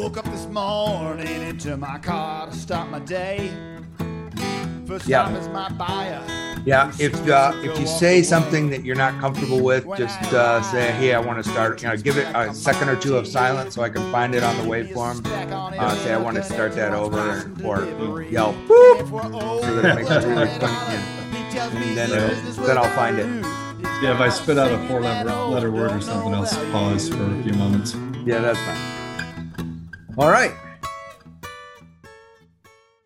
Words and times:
Woke 0.00 0.16
up 0.16 0.24
this 0.24 0.46
morning 0.46 1.42
into 1.42 1.76
my 1.76 1.98
car 1.98 2.46
to 2.46 2.56
start 2.56 2.88
my 2.88 3.00
day. 3.00 3.50
First 4.86 5.06
Yeah. 5.06 5.26
stop 5.26 5.38
is 5.38 5.48
my 5.48 5.68
buyer. 5.68 6.22
Yeah, 6.64 6.90
if 6.98 7.14
uh, 7.28 7.52
if 7.62 7.78
you 7.78 7.86
say 7.86 8.22
something 8.22 8.70
that 8.70 8.82
you're 8.82 8.96
not 8.96 9.20
comfortable 9.20 9.60
with, 9.60 9.84
just 9.98 10.32
uh, 10.32 10.62
say, 10.62 10.90
"Hey, 10.92 11.12
I 11.12 11.20
want 11.20 11.44
to 11.44 11.50
start." 11.50 11.82
You 11.82 11.88
know, 11.88 11.96
give 11.98 12.16
it 12.16 12.26
a 12.34 12.54
second 12.54 12.88
or 12.88 12.96
two 12.96 13.18
of 13.18 13.26
silence 13.26 13.74
so 13.74 13.82
I 13.82 13.90
can 13.90 14.10
find 14.10 14.34
it 14.34 14.42
on 14.42 14.56
the 14.56 14.62
waveform. 14.62 15.26
Uh, 15.26 15.94
say, 15.96 16.14
"I 16.14 16.16
want 16.16 16.36
to 16.36 16.44
start 16.44 16.72
that 16.76 16.94
over," 16.94 17.52
or 17.62 18.22
yell 18.22 18.54
"boop" 18.68 19.60
so 19.60 19.74
that 19.76 19.84
it 19.84 19.94
makes 19.96 20.10
it 20.10 20.26
really 20.26 20.46
funny. 20.58 20.96
And, 20.96 21.76
and 21.76 21.96
then 21.98 22.10
it'll, 22.10 22.64
then 22.64 22.78
I'll 22.78 22.96
find 22.96 23.18
it. 23.18 23.26
Yeah, 24.02 24.14
if 24.14 24.20
I 24.20 24.30
spit 24.30 24.56
out 24.56 24.72
a 24.72 24.78
four 24.88 25.02
letter, 25.02 25.30
letter 25.30 25.70
word 25.70 25.92
or 25.92 26.00
something 26.00 26.32
else, 26.32 26.56
pause 26.72 27.10
for 27.10 27.22
a 27.22 27.42
few 27.42 27.52
moments. 27.52 27.94
Yeah, 28.24 28.40
that's 28.40 28.58
fine. 28.60 28.99
All 30.20 30.30
right. 30.30 30.52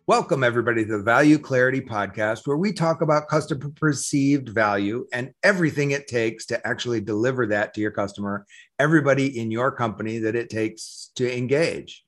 Welcome, 0.05 0.43
everybody, 0.43 0.83
to 0.83 0.97
the 0.97 1.01
Value 1.01 1.37
Clarity 1.37 1.79
Podcast, 1.79 2.45
where 2.45 2.57
we 2.57 2.73
talk 2.73 2.99
about 2.99 3.29
customer 3.29 3.69
perceived 3.69 4.49
value 4.49 5.07
and 5.13 5.31
everything 5.41 5.91
it 5.91 6.07
takes 6.07 6.45
to 6.47 6.67
actually 6.67 6.99
deliver 6.99 7.47
that 7.47 7.73
to 7.73 7.79
your 7.79 7.91
customer, 7.91 8.45
everybody 8.79 9.39
in 9.39 9.49
your 9.49 9.71
company 9.71 10.17
that 10.17 10.35
it 10.35 10.49
takes 10.49 11.11
to 11.15 11.33
engage. 11.33 12.03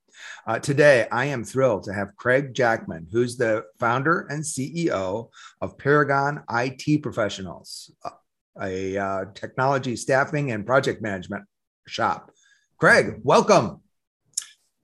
Uh, 0.46 0.60
today, 0.60 1.08
I 1.10 1.28
am 1.28 1.46
thrilled 1.46 1.84
to 1.84 1.94
have 1.94 2.18
Craig 2.18 2.54
Jackman, 2.54 3.08
who's 3.10 3.38
the 3.38 3.64
founder 3.80 4.28
and 4.30 4.44
CEO 4.44 5.30
of 5.62 5.78
Paragon 5.78 6.44
IT 6.52 7.02
Professionals, 7.02 7.94
a 8.62 8.98
uh, 8.98 9.26
technology 9.34 9.96
staffing 9.96 10.52
and 10.52 10.66
project 10.66 11.02
management 11.02 11.46
shop. 11.88 12.32
Craig, 12.78 13.22
welcome. 13.24 13.80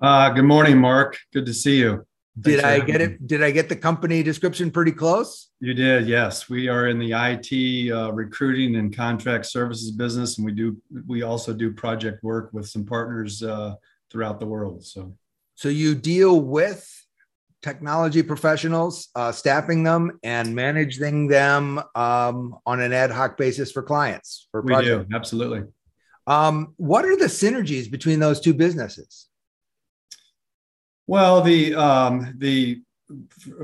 Uh, 0.02 0.30
good 0.32 0.44
morning, 0.46 0.78
Mark. 0.78 1.18
Good 1.34 1.46
to 1.46 1.54
see 1.54 1.78
you. 1.80 2.06
Did 2.40 2.62
Thanks 2.62 2.62
for 2.62 2.68
I 2.68 2.80
get 2.80 3.00
me. 3.00 3.06
it? 3.06 3.28
Did 3.28 3.44
I 3.44 3.52
get 3.52 3.70
the 3.70 3.76
company 3.76 4.24
description 4.24 4.72
pretty 4.72 4.92
close? 4.92 5.50
You 5.60 5.74
did, 5.74 6.08
yes. 6.08 6.50
We 6.50 6.68
are 6.68 6.88
in 6.88 6.98
the 6.98 7.12
IT 7.14 7.92
uh, 7.94 8.12
recruiting 8.12 8.76
and 8.76 8.96
contract 8.96 9.46
services 9.46 9.92
business, 9.92 10.38
and 10.38 10.46
we 10.46 10.52
do. 10.52 10.78
We 11.08 11.22
also 11.22 11.54
do 11.54 11.72
project 11.72 12.24
work 12.24 12.50
with 12.52 12.68
some 12.68 12.86
partners 12.86 13.44
uh, 13.44 13.76
throughout 14.12 14.40
the 14.40 14.48
world. 14.48 14.84
So 14.84 15.16
So 15.56 15.70
you 15.70 15.94
deal 15.94 16.40
with 16.42 16.90
technology 17.62 18.24
professionals, 18.24 19.10
uh, 19.16 19.32
staffing 19.32 19.84
them 19.84 20.20
and 20.24 20.54
managing 20.56 21.28
them 21.28 21.80
um, 21.96 22.58
on 22.66 22.82
an 22.82 22.92
ad 22.92 23.12
hoc 23.12 23.38
basis 23.38 23.72
for 23.72 23.84
clients 23.84 24.48
for 24.52 24.62
we 24.62 24.68
projects. 24.74 25.08
do 25.08 25.16
absolutely. 25.16 25.64
Um, 26.26 26.74
what 26.78 27.06
are 27.06 27.16
the 27.16 27.26
synergies 27.26 27.90
between 27.92 28.20
those 28.20 28.40
two 28.42 28.54
businesses? 28.54 29.28
Well, 31.08 31.42
the 31.42 31.76
um, 31.76 32.34
the 32.38 32.82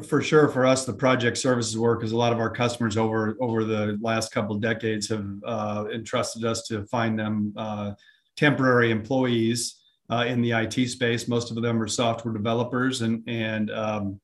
for 0.07 0.21
sure 0.21 0.49
for 0.49 0.65
us, 0.65 0.85
the 0.85 0.93
project 0.93 1.37
services 1.37 1.77
work 1.77 2.03
is 2.03 2.11
a 2.11 2.17
lot 2.17 2.33
of 2.33 2.39
our 2.39 2.49
customers 2.49 2.97
over 2.97 3.37
over 3.39 3.63
the 3.63 3.97
last 4.01 4.31
couple 4.31 4.55
of 4.55 4.61
decades 4.61 5.07
have 5.09 5.25
uh, 5.45 5.85
entrusted 5.93 6.43
us 6.43 6.67
to 6.67 6.85
find 6.87 7.17
them 7.17 7.53
uh, 7.55 7.93
temporary 8.35 8.91
employees 8.91 9.79
uh, 10.09 10.25
in 10.27 10.41
the 10.41 10.51
IT 10.51 10.89
space. 10.89 11.27
Most 11.27 11.49
of 11.49 11.61
them 11.61 11.81
are 11.81 11.87
software 11.87 12.33
developers, 12.33 13.01
and 13.01 13.23
and 13.27 13.71
um, 13.71 14.19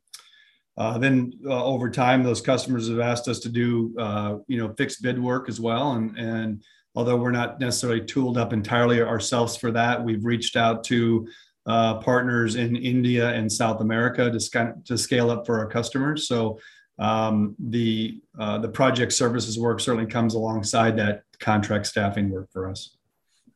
uh, 0.78 0.98
then 0.98 1.32
uh, 1.46 1.64
over 1.64 1.90
time, 1.90 2.22
those 2.22 2.42
customers 2.42 2.90
have 2.90 3.00
asked 3.00 3.30
us 3.30 3.40
to 3.40 3.50
do 3.50 3.96
uh, 3.98 4.38
you 4.48 4.58
know 4.58 4.74
fixed 4.74 5.02
bid 5.02 5.22
work 5.22 5.48
as 5.48 5.60
well, 5.62 5.94
and 5.94 6.18
and 6.18 6.64
although 6.96 7.18
we're 7.18 7.32
not 7.32 7.60
necessarily 7.60 8.02
tooled 8.02 8.38
up 8.38 8.52
entirely 8.52 9.02
ourselves 9.02 9.56
for 9.56 9.72
that, 9.72 10.04
we've 10.04 10.26
reached 10.26 10.56
out 10.56 10.84
to 10.84 11.28
uh, 11.66 11.96
partners 12.00 12.56
in 12.56 12.76
India 12.76 13.30
and 13.30 13.52
South 13.52 13.82
America 13.82 14.30
to, 14.30 14.40
sc- 14.40 14.84
to 14.86 14.98
scale 14.98 15.32
up 15.32 15.46
for 15.46 15.58
our 15.60 15.68
customers. 15.68 16.28
So 16.28 16.60
um, 16.98 17.56
the 17.60 18.22
uh, 18.40 18.58
the 18.60 18.70
project 18.70 19.12
services 19.12 19.60
work 19.60 19.80
certainly 19.82 20.10
comes 20.10 20.34
alongside 20.34 20.98
that 20.98 21.24
contract 21.40 21.88
staffing 21.88 22.30
work 22.30 22.50
for 22.52 22.70
us. 22.70 22.96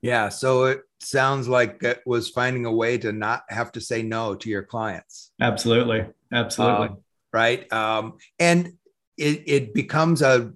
Yeah, 0.01 0.29
so 0.29 0.65
it 0.65 0.81
sounds 0.99 1.47
like 1.47 1.81
it 1.83 2.01
was 2.05 2.29
finding 2.29 2.65
a 2.65 2.71
way 2.71 2.97
to 2.97 3.11
not 3.11 3.43
have 3.49 3.71
to 3.73 3.81
say 3.81 4.01
no 4.01 4.35
to 4.35 4.49
your 4.49 4.63
clients. 4.63 5.31
Absolutely, 5.39 6.05
absolutely. 6.33 6.87
Um, 6.89 6.97
right 7.33 7.71
um, 7.71 8.17
and 8.39 8.73
it, 9.17 9.43
it 9.45 9.73
becomes 9.73 10.21
a 10.21 10.51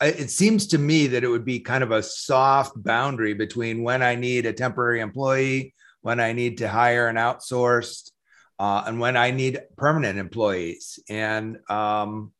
it 0.00 0.30
seems 0.30 0.66
to 0.66 0.78
me 0.78 1.06
that 1.06 1.22
it 1.22 1.28
would 1.28 1.44
be 1.44 1.60
kind 1.60 1.84
of 1.84 1.92
a 1.92 2.02
soft 2.02 2.82
boundary 2.82 3.34
between 3.34 3.84
when 3.84 4.02
i 4.02 4.16
need 4.16 4.46
a 4.46 4.52
temporary 4.52 5.00
employee 5.00 5.72
when 6.04 6.20
i 6.20 6.32
need 6.32 6.58
to 6.58 6.68
hire 6.68 7.08
an 7.08 7.16
outsourced 7.16 8.10
uh, 8.58 8.84
and 8.86 9.00
when 9.00 9.16
i 9.16 9.30
need 9.30 9.60
permanent 9.76 10.18
employees 10.18 10.98
and 11.08 11.58
um, 11.68 12.30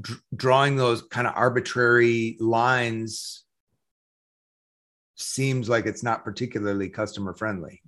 dr- 0.00 0.20
drawing 0.34 0.76
those 0.76 1.02
kind 1.02 1.26
of 1.26 1.32
arbitrary 1.36 2.36
lines 2.40 3.44
seems 5.14 5.68
like 5.68 5.86
it's 5.86 6.02
not 6.02 6.24
particularly 6.24 6.88
customer 6.88 7.32
friendly 7.32 7.80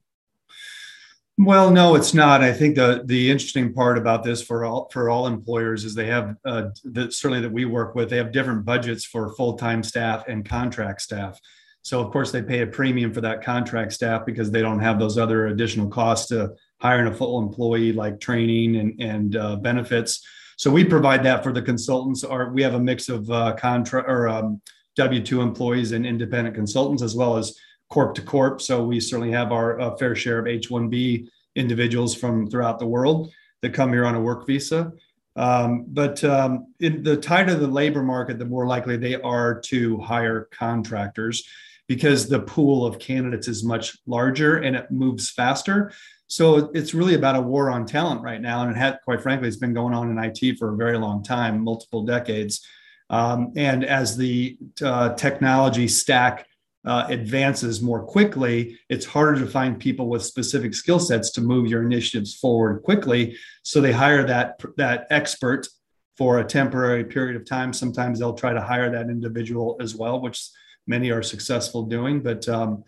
Well, 1.38 1.70
no, 1.70 1.94
it's 1.96 2.12
not. 2.12 2.42
I 2.42 2.52
think 2.52 2.76
the 2.76 3.02
the 3.06 3.30
interesting 3.30 3.72
part 3.72 3.96
about 3.96 4.22
this 4.22 4.42
for 4.42 4.64
all 4.64 4.90
for 4.92 5.08
all 5.08 5.26
employers 5.26 5.84
is 5.84 5.94
they 5.94 6.06
have 6.06 6.36
uh, 6.44 6.68
that 6.84 7.14
certainly 7.14 7.40
that 7.40 7.52
we 7.52 7.64
work 7.64 7.94
with. 7.94 8.10
They 8.10 8.18
have 8.18 8.32
different 8.32 8.66
budgets 8.66 9.04
for 9.04 9.34
full 9.34 9.54
time 9.56 9.82
staff 9.82 10.28
and 10.28 10.44
contract 10.44 11.00
staff. 11.00 11.40
So 11.82 12.00
of 12.00 12.12
course 12.12 12.30
they 12.30 12.42
pay 12.42 12.60
a 12.60 12.66
premium 12.66 13.12
for 13.12 13.20
that 13.20 13.42
contract 13.42 13.92
staff 13.92 14.24
because 14.24 14.50
they 14.50 14.62
don't 14.62 14.80
have 14.80 14.98
those 14.98 15.18
other 15.18 15.48
additional 15.48 15.88
costs 15.88 16.28
to 16.28 16.54
hiring 16.80 17.08
a 17.08 17.14
full 17.14 17.40
employee 17.40 17.92
like 17.92 18.20
training 18.20 18.76
and 18.76 19.00
and 19.00 19.36
uh, 19.36 19.56
benefits. 19.56 20.24
So 20.56 20.70
we 20.70 20.84
provide 20.84 21.24
that 21.24 21.42
for 21.42 21.52
the 21.52 21.62
consultants. 21.62 22.22
Or 22.24 22.50
we 22.50 22.62
have 22.62 22.74
a 22.74 22.80
mix 22.80 23.08
of 23.08 23.28
uh, 23.30 23.56
or 23.94 24.28
um, 24.28 24.60
W 24.96 25.20
two 25.22 25.40
employees 25.40 25.92
and 25.92 26.06
independent 26.06 26.54
consultants 26.54 27.02
as 27.02 27.16
well 27.16 27.36
as 27.36 27.56
corp 27.90 28.14
to 28.14 28.22
corp. 28.22 28.60
So 28.60 28.84
we 28.84 29.00
certainly 29.00 29.32
have 29.32 29.52
our 29.52 29.80
uh, 29.80 29.96
fair 29.96 30.14
share 30.14 30.38
of 30.38 30.46
H 30.46 30.70
1B 30.70 31.28
individuals 31.56 32.14
from 32.14 32.48
throughout 32.48 32.78
the 32.78 32.86
world 32.86 33.32
that 33.60 33.74
come 33.74 33.92
here 33.92 34.06
on 34.06 34.14
a 34.14 34.20
work 34.20 34.46
visa. 34.46 34.92
Um, 35.34 35.86
but 35.88 36.22
um, 36.24 36.74
the 36.78 37.16
tighter 37.16 37.54
the 37.54 37.66
labor 37.66 38.02
market, 38.02 38.38
the 38.38 38.44
more 38.44 38.66
likely 38.66 38.96
they 38.96 39.14
are 39.20 39.60
to 39.60 39.98
hire 39.98 40.48
contractors 40.52 41.42
because 41.88 42.28
the 42.28 42.40
pool 42.40 42.86
of 42.86 42.98
candidates 42.98 43.48
is 43.48 43.64
much 43.64 43.96
larger 44.06 44.58
and 44.58 44.76
it 44.76 44.90
moves 44.90 45.30
faster. 45.30 45.92
So 46.26 46.70
it's 46.72 46.94
really 46.94 47.14
about 47.14 47.36
a 47.36 47.40
war 47.40 47.70
on 47.70 47.84
talent 47.84 48.22
right 48.22 48.40
now. 48.40 48.62
And 48.62 48.70
it 48.70 48.78
had, 48.78 48.98
quite 49.04 49.20
frankly, 49.20 49.48
it's 49.48 49.58
been 49.58 49.74
going 49.74 49.92
on 49.92 50.10
in 50.10 50.18
IT 50.18 50.58
for 50.58 50.72
a 50.72 50.76
very 50.76 50.96
long 50.96 51.22
time, 51.22 51.62
multiple 51.62 52.04
decades. 52.04 52.66
Um, 53.10 53.52
and 53.56 53.84
as 53.84 54.16
the 54.16 54.56
uh, 54.82 55.14
technology 55.14 55.86
stack 55.88 56.46
uh, 56.84 57.06
advances 57.08 57.82
more 57.82 58.02
quickly, 58.02 58.78
it's 58.88 59.04
harder 59.04 59.38
to 59.38 59.46
find 59.46 59.78
people 59.78 60.08
with 60.08 60.24
specific 60.24 60.74
skill 60.74 60.98
sets 60.98 61.30
to 61.32 61.40
move 61.40 61.68
your 61.68 61.84
initiatives 61.84 62.34
forward 62.34 62.82
quickly. 62.82 63.36
So 63.62 63.80
they 63.80 63.92
hire 63.92 64.26
that 64.26 64.60
that 64.78 65.06
expert 65.10 65.68
for 66.16 66.40
a 66.40 66.44
temporary 66.44 67.04
period 67.04 67.36
of 67.36 67.46
time. 67.46 67.72
Sometimes 67.72 68.18
they'll 68.18 68.34
try 68.34 68.52
to 68.52 68.60
hire 68.60 68.90
that 68.90 69.10
individual 69.10 69.76
as 69.80 69.94
well, 69.94 70.20
which 70.20 70.48
many 70.86 71.10
are 71.10 71.22
successful 71.22 71.84
doing. 71.84 72.20
But 72.22 72.48
um, 72.48 72.84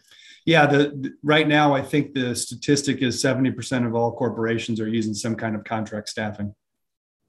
yeah, 0.46 0.67
the, 0.67 0.79
the 1.00 1.14
right 1.23 1.49
now 1.49 1.75
I 1.75 1.82
think 1.82 2.14
the 2.14 2.35
statistic 2.35 3.02
is 3.02 3.20
seventy 3.20 3.50
percent 3.50 3.87
of 3.87 3.94
all 3.94 4.12
corporations 4.12 4.81
are 4.81 4.88
using 4.88 5.14
some 5.14 5.35
kind 5.37 5.56
of 5.56 5.64
contract 5.64 6.08
staffing. 6.08 6.55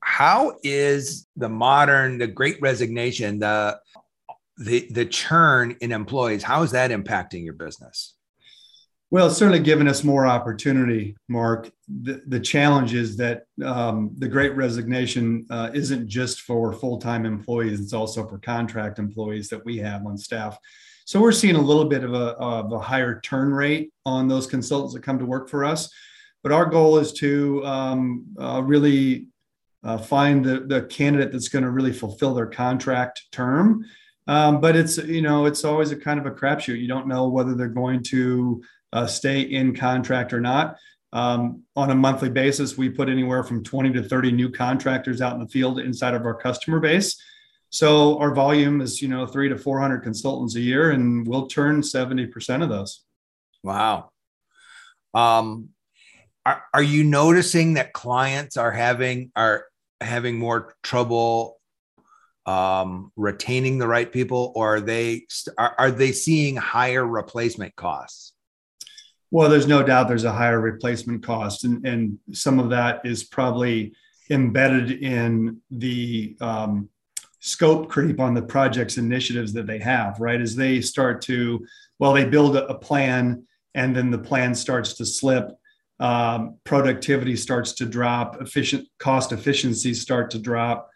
how 0.01 0.55
is 0.63 1.27
the 1.35 1.49
modern 1.49 2.19
the 2.19 2.27
great 2.27 2.61
resignation 2.61 3.39
the 3.39 3.79
the 4.57 4.87
the 4.91 5.05
churn 5.05 5.75
in 5.81 5.91
employees 5.91 6.43
how 6.43 6.61
is 6.63 6.71
that 6.71 6.91
impacting 6.91 7.43
your 7.43 7.53
business 7.53 8.14
Well, 9.11 9.27
it's 9.27 9.37
certainly 9.37 9.59
given 9.59 9.87
us 9.87 10.03
more 10.03 10.25
opportunity, 10.25 11.15
Mark. 11.27 11.71
The, 11.87 12.23
the 12.27 12.39
challenge 12.39 12.93
is 12.93 13.15
that 13.17 13.43
um, 13.63 14.11
the 14.17 14.27
great 14.27 14.55
resignation 14.55 15.45
uh, 15.49 15.69
isn't 15.73 16.07
just 16.07 16.41
for 16.41 16.73
full 16.73 16.97
time 16.97 17.25
employees, 17.25 17.79
it's 17.79 17.93
also 17.93 18.27
for 18.27 18.39
contract 18.39 18.97
employees 18.97 19.47
that 19.49 19.63
we 19.63 19.77
have 19.77 20.05
on 20.05 20.17
staff. 20.17 20.57
So 21.05 21.21
we're 21.21 21.31
seeing 21.31 21.55
a 21.55 21.61
little 21.61 21.85
bit 21.85 22.03
of 22.03 22.15
a, 22.15 22.35
of 22.37 22.71
a 22.71 22.79
higher 22.79 23.21
turn 23.21 23.53
rate 23.53 23.93
on 24.07 24.27
those 24.27 24.47
consultants 24.47 24.95
that 24.95 25.03
come 25.03 25.19
to 25.19 25.25
work 25.25 25.49
for 25.49 25.63
us. 25.63 25.93
But 26.41 26.51
our 26.51 26.65
goal 26.65 26.97
is 26.97 27.13
to 27.13 27.63
um, 27.63 28.25
uh, 28.39 28.63
really 28.65 29.27
uh, 29.83 29.99
find 29.99 30.43
the, 30.43 30.61
the 30.61 30.81
candidate 30.83 31.31
that's 31.31 31.47
going 31.47 31.63
to 31.63 31.69
really 31.69 31.93
fulfill 31.93 32.33
their 32.33 32.47
contract 32.47 33.23
term. 33.31 33.85
Um, 34.27 34.59
but 34.59 34.75
it's 34.75 34.97
you 34.97 35.21
know 35.21 35.45
it's 35.45 35.63
always 35.63 35.91
a 35.91 35.95
kind 35.95 36.19
of 36.19 36.25
a 36.25 36.31
crapshoot. 36.31 36.81
You 36.81 36.87
don't 36.87 37.07
know 37.07 37.27
whether 37.29 37.53
they're 37.53 37.67
going 37.67 38.01
to 38.03 38.63
uh, 38.95 39.05
stay 39.05 39.41
in 39.41 39.75
contract 39.75 40.33
or 40.33 40.39
not. 40.39 40.77
Um, 41.11 41.63
on 41.75 41.91
a 41.91 41.95
monthly 41.95 42.29
basis, 42.29 42.77
we 42.77 42.89
put 42.89 43.09
anywhere 43.09 43.43
from 43.43 43.63
20 43.63 43.91
to 43.93 44.03
30 44.03 44.31
new 44.31 44.49
contractors 44.49 45.21
out 45.21 45.33
in 45.33 45.41
the 45.41 45.47
field 45.49 45.79
inside 45.79 46.13
of 46.13 46.25
our 46.25 46.33
customer 46.33 46.79
base. 46.79 47.21
So 47.69 48.17
our 48.19 48.33
volume 48.33 48.79
is, 48.79 49.01
you 49.01 49.09
know, 49.09 49.27
three 49.27 49.49
to 49.49 49.57
400 49.57 49.99
consultants 49.99 50.55
a 50.55 50.61
year, 50.61 50.91
and 50.91 51.27
we'll 51.27 51.47
turn 51.47 51.81
70% 51.81 52.63
of 52.63 52.69
those. 52.69 53.03
Wow. 53.63 54.11
Um, 55.13 55.69
are, 56.45 56.63
are 56.73 56.83
you 56.83 57.03
noticing 57.03 57.73
that 57.73 57.91
clients 57.91 58.55
are 58.55 58.71
having 58.71 59.31
are 59.35 59.65
having 59.99 60.37
more 60.37 60.75
trouble 60.83 61.59
um, 62.45 63.11
retaining 63.15 63.77
the 63.77 63.87
right 63.87 64.11
people, 64.11 64.53
or 64.55 64.75
are 64.75 64.81
they 64.81 65.25
are, 65.57 65.75
are 65.77 65.91
they 65.91 66.11
seeing 66.11 66.55
higher 66.55 67.05
replacement 67.05 67.75
costs? 67.75 68.34
Well, 69.35 69.49
there's 69.49 69.67
no 69.67 69.83
doubt 69.83 70.07
there's 70.07 70.23
a 70.23 70.31
higher 70.31 70.61
replacement 70.61 71.21
cost, 71.21 71.65
and, 71.65 71.85
and 71.85 72.17
some 72.31 72.57
of 72.57 72.69
that 72.69 73.01
is 73.05 73.25
probably 73.25 73.93
embedded 74.29 75.03
in 75.03 75.59
the 75.69 76.37
um, 76.39 76.87
scope 77.41 77.89
creep 77.89 78.21
on 78.21 78.33
the 78.33 78.41
projects 78.41 78.97
initiatives 78.97 79.51
that 79.51 79.67
they 79.67 79.79
have, 79.79 80.21
right? 80.21 80.39
As 80.39 80.55
they 80.55 80.79
start 80.79 81.21
to, 81.23 81.67
well, 81.99 82.13
they 82.13 82.23
build 82.23 82.55
a, 82.55 82.75
plan 82.75 83.45
and 83.73 83.93
then 83.93 84.09
the 84.09 84.17
plan 84.17 84.55
starts 84.55 84.93
to 84.93 85.05
slip, 85.05 85.51
um, 85.99 86.55
productivity 86.63 87.35
starts 87.35 87.73
to 87.73 87.85
drop, 87.85 88.41
efficient 88.41 88.87
cost 88.99 89.33
efficiencies 89.33 90.01
start 90.01 90.31
to 90.31 90.39
drop 90.39 90.89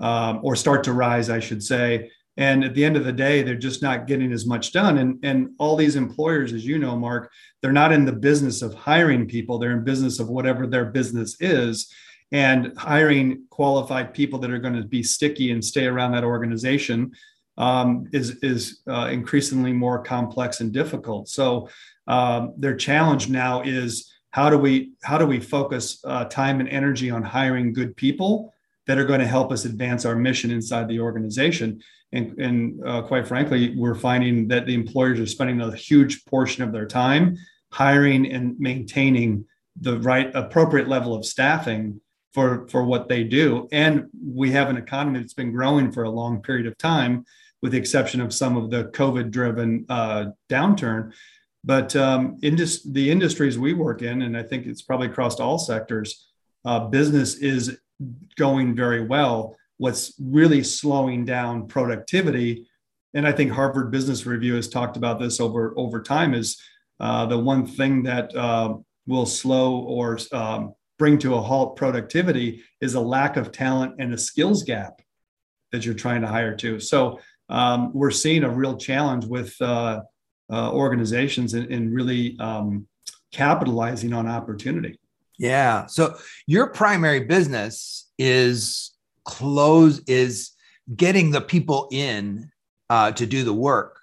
um, 0.00 0.40
or 0.42 0.56
start 0.56 0.82
to 0.82 0.92
rise, 0.92 1.30
I 1.30 1.38
should 1.38 1.62
say. 1.62 2.10
And 2.36 2.64
at 2.64 2.74
the 2.74 2.84
end 2.84 2.96
of 2.96 3.04
the 3.04 3.12
day, 3.12 3.42
they're 3.42 3.54
just 3.54 3.82
not 3.82 4.06
getting 4.06 4.32
as 4.32 4.44
much 4.44 4.72
done. 4.72 4.98
And, 4.98 5.24
and 5.24 5.50
all 5.58 5.76
these 5.76 5.96
employers, 5.96 6.52
as 6.52 6.66
you 6.66 6.78
know, 6.78 6.96
Mark, 6.96 7.30
they're 7.62 7.72
not 7.72 7.92
in 7.92 8.04
the 8.04 8.12
business 8.12 8.60
of 8.60 8.74
hiring 8.74 9.28
people. 9.28 9.58
They're 9.58 9.72
in 9.72 9.84
business 9.84 10.18
of 10.18 10.28
whatever 10.28 10.66
their 10.66 10.86
business 10.86 11.36
is. 11.40 11.92
And 12.32 12.76
hiring 12.76 13.44
qualified 13.50 14.12
people 14.12 14.40
that 14.40 14.50
are 14.50 14.58
going 14.58 14.74
to 14.74 14.88
be 14.88 15.02
sticky 15.02 15.52
and 15.52 15.64
stay 15.64 15.86
around 15.86 16.12
that 16.12 16.24
organization 16.24 17.12
um, 17.56 18.08
is, 18.12 18.38
is 18.42 18.80
uh, 18.88 19.08
increasingly 19.12 19.72
more 19.72 20.02
complex 20.02 20.60
and 20.60 20.72
difficult. 20.72 21.28
So 21.28 21.68
um, 22.08 22.54
their 22.56 22.74
challenge 22.74 23.28
now 23.28 23.62
is 23.62 24.10
how 24.30 24.50
do 24.50 24.58
we 24.58 24.94
how 25.04 25.16
do 25.16 25.26
we 25.26 25.38
focus 25.38 26.00
uh, 26.04 26.24
time 26.24 26.58
and 26.58 26.68
energy 26.68 27.08
on 27.08 27.22
hiring 27.22 27.72
good 27.72 27.96
people 27.96 28.53
that 28.86 28.98
are 28.98 29.04
going 29.04 29.20
to 29.20 29.26
help 29.26 29.50
us 29.50 29.64
advance 29.64 30.04
our 30.04 30.16
mission 30.16 30.50
inside 30.50 30.88
the 30.88 31.00
organization. 31.00 31.80
And, 32.12 32.38
and 32.38 32.86
uh, 32.86 33.02
quite 33.02 33.26
frankly, 33.26 33.74
we're 33.76 33.94
finding 33.94 34.48
that 34.48 34.66
the 34.66 34.74
employers 34.74 35.18
are 35.20 35.26
spending 35.26 35.60
a 35.60 35.74
huge 35.74 36.24
portion 36.26 36.62
of 36.62 36.72
their 36.72 36.86
time 36.86 37.36
hiring 37.72 38.30
and 38.30 38.58
maintaining 38.60 39.44
the 39.80 39.98
right 39.98 40.30
appropriate 40.34 40.88
level 40.88 41.14
of 41.14 41.24
staffing 41.24 42.00
for, 42.32 42.68
for 42.68 42.84
what 42.84 43.08
they 43.08 43.24
do. 43.24 43.68
And 43.72 44.06
we 44.24 44.52
have 44.52 44.68
an 44.68 44.76
economy 44.76 45.20
that's 45.20 45.34
been 45.34 45.52
growing 45.52 45.90
for 45.90 46.04
a 46.04 46.10
long 46.10 46.42
period 46.42 46.66
of 46.66 46.78
time, 46.78 47.24
with 47.62 47.72
the 47.72 47.78
exception 47.78 48.20
of 48.20 48.32
some 48.32 48.56
of 48.56 48.70
the 48.70 48.84
COVID 48.84 49.30
driven 49.30 49.86
uh, 49.88 50.26
downturn. 50.50 51.12
But 51.64 51.96
um, 51.96 52.38
indus- 52.42 52.84
the 52.84 53.10
industries 53.10 53.58
we 53.58 53.72
work 53.72 54.02
in, 54.02 54.22
and 54.22 54.36
I 54.36 54.42
think 54.42 54.66
it's 54.66 54.82
probably 54.82 55.08
across 55.08 55.40
all 55.40 55.58
sectors, 55.58 56.28
uh, 56.64 56.80
business 56.88 57.36
is 57.36 57.78
going 58.36 58.74
very 58.74 59.04
well. 59.04 59.56
What's 59.78 60.14
really 60.20 60.62
slowing 60.62 61.24
down 61.24 61.66
productivity, 61.66 62.66
and 63.14 63.26
I 63.26 63.32
think 63.32 63.52
Harvard 63.52 63.90
Business 63.90 64.26
Review 64.26 64.54
has 64.54 64.68
talked 64.68 64.96
about 64.96 65.18
this 65.18 65.40
over 65.40 65.74
over 65.76 66.02
time, 66.02 66.34
is 66.34 66.60
uh, 67.00 67.26
the 67.26 67.38
one 67.38 67.66
thing 67.66 68.02
that 68.04 68.34
uh, 68.34 68.76
will 69.06 69.26
slow 69.26 69.78
or 69.78 70.18
um, 70.32 70.74
bring 70.98 71.18
to 71.18 71.34
a 71.34 71.40
halt 71.40 71.76
productivity 71.76 72.62
is 72.80 72.94
a 72.94 73.00
lack 73.00 73.36
of 73.36 73.52
talent 73.52 73.96
and 73.98 74.14
a 74.14 74.18
skills 74.18 74.62
gap 74.62 75.00
that 75.72 75.84
you're 75.84 75.94
trying 75.94 76.20
to 76.20 76.28
hire 76.28 76.54
to. 76.54 76.78
So 76.78 77.20
um, 77.48 77.92
we're 77.92 78.12
seeing 78.12 78.44
a 78.44 78.50
real 78.50 78.76
challenge 78.76 79.24
with 79.24 79.54
uh, 79.60 80.02
uh 80.52 80.70
organizations 80.72 81.54
in, 81.54 81.72
in 81.72 81.92
really 81.92 82.36
um, 82.38 82.86
capitalizing 83.32 84.12
on 84.12 84.28
opportunity. 84.28 84.98
Yeah. 85.38 85.86
So 85.86 86.16
your 86.46 86.68
primary 86.68 87.20
business 87.20 88.10
is 88.18 88.92
close 89.24 90.00
is 90.06 90.50
getting 90.94 91.30
the 91.30 91.40
people 91.40 91.88
in 91.90 92.50
uh, 92.90 93.12
to 93.12 93.26
do 93.26 93.44
the 93.44 93.54
work. 93.54 94.00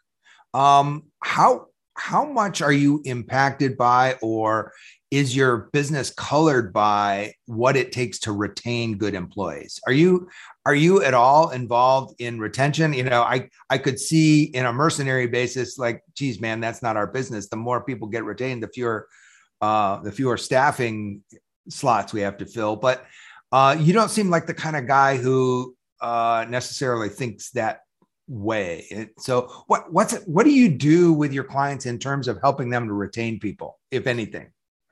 Um, 0.54 1.04
how 1.22 1.68
how 1.96 2.26
much 2.26 2.62
are 2.62 2.74
you 2.74 3.02
impacted 3.06 3.78
by, 3.78 4.16
or 4.22 4.74
is 5.12 5.36
your 5.36 5.70
business 5.72 6.10
colored 6.10 6.74
by 6.74 7.34
what 7.46 7.76
it 7.76 7.92
takes 7.92 8.18
to 8.20 8.32
retain 8.32 8.98
good 8.98 9.14
employees? 9.14 9.80
Are 9.86 9.94
you 9.94 10.28
are 10.66 10.76
you 10.76 11.04
at 11.04 11.14
all 11.14 11.50
involved 11.50 12.16
in 12.20 12.40
retention? 12.40 12.94
You 12.94 13.04
know, 13.04 13.22
I 13.22 13.50
I 13.70 13.78
could 13.78 14.00
see 14.00 14.44
in 14.44 14.66
a 14.66 14.74
mercenary 14.74 15.28
basis, 15.28 15.78
like, 15.78 16.04
geez, 16.16 16.42
man, 16.42 16.60
that's 16.60 16.82
not 16.82 16.98
our 16.98 17.08
business. 17.08 17.48
The 17.48 17.56
more 17.56 17.84
people 17.84 18.08
get 18.08 18.26
retained, 18.26 18.64
the 18.64 18.68
fewer 18.68 19.08
uh, 19.62 20.00
the 20.02 20.12
fewer 20.12 20.38
staffing 20.38 21.24
slots 21.70 22.14
we 22.14 22.22
have 22.22 22.38
to 22.38 22.46
fill. 22.46 22.76
But 22.76 23.06
uh, 23.52 23.78
you 23.80 23.94
don't 23.94 24.10
seem 24.10 24.30
like 24.30 24.48
the 24.48 24.54
kind 24.54 24.76
of 24.76 24.88
guy 24.88 25.18
who 25.18 25.76
uh, 26.02 26.46
necessarily 26.50 27.10
thinks 27.10 27.52
that 27.52 27.82
way. 28.28 29.10
So, 29.20 29.64
what 29.68 29.92
what's 29.92 30.16
what 30.24 30.44
do 30.44 30.52
you 30.52 30.70
do 30.70 31.14
with 31.14 31.34
your 31.34 31.44
clients 31.44 31.86
in 31.86 32.00
terms 32.00 32.28
of 32.28 32.40
helping 32.42 32.70
them 32.70 32.88
to 32.88 32.94
retain 32.94 33.40
people, 33.40 33.80
if 33.92 34.08
anything? 34.08 34.52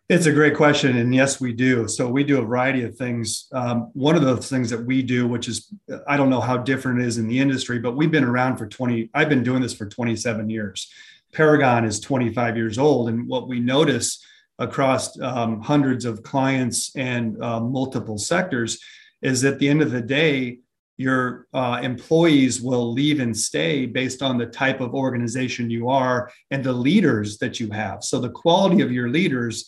It's 0.09 0.25
a 0.25 0.31
great 0.31 0.57
question, 0.57 0.97
and 0.97 1.13
yes, 1.13 1.39
we 1.39 1.53
do. 1.53 1.87
So 1.87 2.09
we 2.09 2.23
do 2.23 2.39
a 2.39 2.41
variety 2.41 2.83
of 2.83 2.95
things. 2.95 3.47
Um, 3.51 3.91
one 3.93 4.15
of 4.15 4.23
those 4.23 4.49
things 4.49 4.71
that 4.71 4.83
we 4.83 5.03
do, 5.03 5.27
which 5.27 5.47
is 5.47 5.71
I 6.07 6.17
don't 6.17 6.31
know 6.31 6.41
how 6.41 6.57
different 6.57 7.01
it 7.01 7.05
is 7.05 7.19
in 7.19 7.27
the 7.27 7.39
industry, 7.39 7.77
but 7.77 7.95
we've 7.95 8.09
been 8.09 8.23
around 8.23 8.57
for 8.57 8.67
twenty. 8.67 9.09
I've 9.13 9.29
been 9.29 9.43
doing 9.43 9.61
this 9.61 9.73
for 9.73 9.85
twenty 9.85 10.15
seven 10.15 10.49
years. 10.49 10.91
Paragon 11.31 11.85
is 11.85 11.99
twenty 11.99 12.33
five 12.33 12.57
years 12.57 12.79
old, 12.79 13.07
and 13.09 13.27
what 13.27 13.47
we 13.47 13.59
notice 13.59 14.25
across 14.59 15.19
um, 15.21 15.61
hundreds 15.61 16.05
of 16.05 16.21
clients 16.21 16.95
and 16.95 17.41
uh, 17.41 17.59
multiple 17.59 18.17
sectors 18.17 18.79
is 19.21 19.43
at 19.43 19.59
the 19.59 19.67
end 19.67 19.81
of 19.81 19.91
the 19.91 20.01
day 20.01 20.59
your 20.97 21.47
uh, 21.53 21.79
employees 21.81 22.61
will 22.61 22.91
leave 22.91 23.21
and 23.21 23.35
stay 23.35 23.85
based 23.85 24.21
on 24.21 24.37
the 24.37 24.45
type 24.45 24.81
of 24.81 24.93
organization 24.93 25.69
you 25.69 25.87
are 25.87 26.29
and 26.51 26.61
the 26.61 26.73
leaders 26.73 27.37
that 27.37 27.57
you 27.57 27.71
have. 27.71 28.03
So 28.03 28.19
the 28.19 28.29
quality 28.29 28.81
of 28.81 28.91
your 28.91 29.07
leaders 29.07 29.65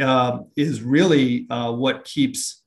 uh, 0.00 0.40
is 0.56 0.82
really 0.82 1.46
uh, 1.48 1.72
what 1.72 2.04
keeps 2.04 2.62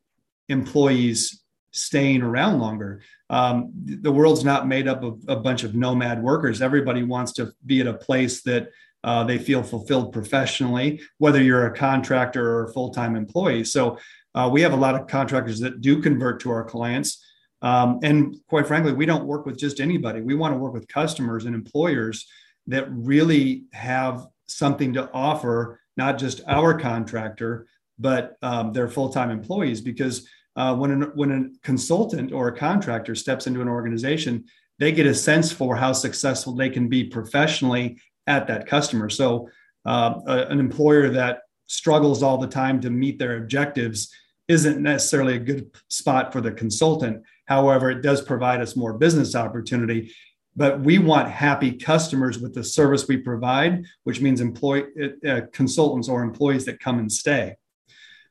employees 0.49 1.43
staying 1.71 2.23
around 2.23 2.59
longer. 2.59 3.01
Um, 3.29 3.71
the 3.75 4.11
world's 4.11 4.43
not 4.43 4.67
made 4.67 4.87
up 4.87 5.03
of 5.03 5.23
a 5.27 5.35
bunch 5.35 5.63
of 5.63 5.75
nomad 5.75 6.23
workers. 6.23 6.59
Everybody 6.59 7.03
wants 7.03 7.33
to 7.33 7.53
be 7.67 7.81
at 7.81 7.87
a 7.87 7.93
place 7.93 8.41
that 8.43 8.69
uh, 9.07 9.23
they 9.23 9.37
feel 9.37 9.63
fulfilled 9.63 10.11
professionally, 10.11 10.99
whether 11.17 11.41
you're 11.41 11.67
a 11.67 11.73
contractor 11.73 12.45
or 12.45 12.65
a 12.65 12.73
full 12.73 12.89
time 12.89 13.15
employee. 13.15 13.63
So 13.63 13.97
uh, 14.35 14.49
we 14.51 14.61
have 14.61 14.73
a 14.73 14.83
lot 14.85 14.95
of 14.95 15.07
contractors 15.07 15.61
that 15.61 15.79
do 15.79 16.01
convert 16.01 16.41
to 16.41 16.51
our 16.51 16.65
clients. 16.65 17.25
Um, 17.61 17.99
and 18.03 18.35
quite 18.49 18.67
frankly, 18.67 18.91
we 18.91 19.05
don't 19.05 19.23
work 19.23 19.45
with 19.45 19.57
just 19.57 19.79
anybody. 19.79 20.19
We 20.19 20.35
want 20.35 20.53
to 20.53 20.57
work 20.57 20.73
with 20.73 20.89
customers 20.89 21.45
and 21.45 21.55
employers 21.55 22.27
that 22.67 22.85
really 22.91 23.63
have 23.71 24.27
something 24.47 24.91
to 24.93 25.09
offer, 25.13 25.79
not 25.95 26.17
just 26.17 26.41
our 26.45 26.77
contractor, 26.77 27.65
but 27.97 28.35
um, 28.41 28.73
their 28.73 28.89
full 28.89 29.07
time 29.07 29.31
employees. 29.31 29.79
Because 29.79 30.27
uh, 30.57 30.75
when, 30.75 30.91
an, 30.91 31.01
when 31.15 31.31
a 31.31 31.65
consultant 31.65 32.33
or 32.33 32.49
a 32.49 32.57
contractor 32.57 33.15
steps 33.15 33.47
into 33.47 33.61
an 33.61 33.69
organization, 33.69 34.43
they 34.79 34.91
get 34.91 35.07
a 35.07 35.15
sense 35.15 35.49
for 35.49 35.77
how 35.77 35.93
successful 35.93 36.53
they 36.53 36.69
can 36.69 36.89
be 36.89 37.05
professionally 37.05 37.97
at 38.27 38.47
that 38.47 38.67
customer. 38.67 39.09
So, 39.09 39.49
uh, 39.85 40.19
a, 40.27 40.37
an 40.47 40.59
employer 40.59 41.09
that 41.09 41.39
struggles 41.67 42.21
all 42.21 42.37
the 42.37 42.47
time 42.47 42.81
to 42.81 42.89
meet 42.89 43.17
their 43.19 43.37
objectives 43.37 44.13
isn't 44.47 44.81
necessarily 44.81 45.35
a 45.35 45.39
good 45.39 45.69
spot 45.89 46.31
for 46.31 46.41
the 46.41 46.51
consultant. 46.51 47.23
However, 47.45 47.89
it 47.89 48.01
does 48.01 48.21
provide 48.21 48.61
us 48.61 48.75
more 48.75 48.93
business 48.93 49.35
opportunity. 49.35 50.13
But 50.55 50.79
we 50.79 50.97
want 50.97 51.29
happy 51.29 51.71
customers 51.73 52.39
with 52.39 52.55
the 52.55 52.63
service 52.63 53.07
we 53.07 53.17
provide, 53.17 53.85
which 54.05 54.21
means 54.21 54.41
employee 54.41 54.85
uh, 55.27 55.41
consultants 55.53 56.09
or 56.09 56.23
employees 56.23 56.65
that 56.65 56.79
come 56.79 56.97
and 56.97 57.11
stay. 57.11 57.55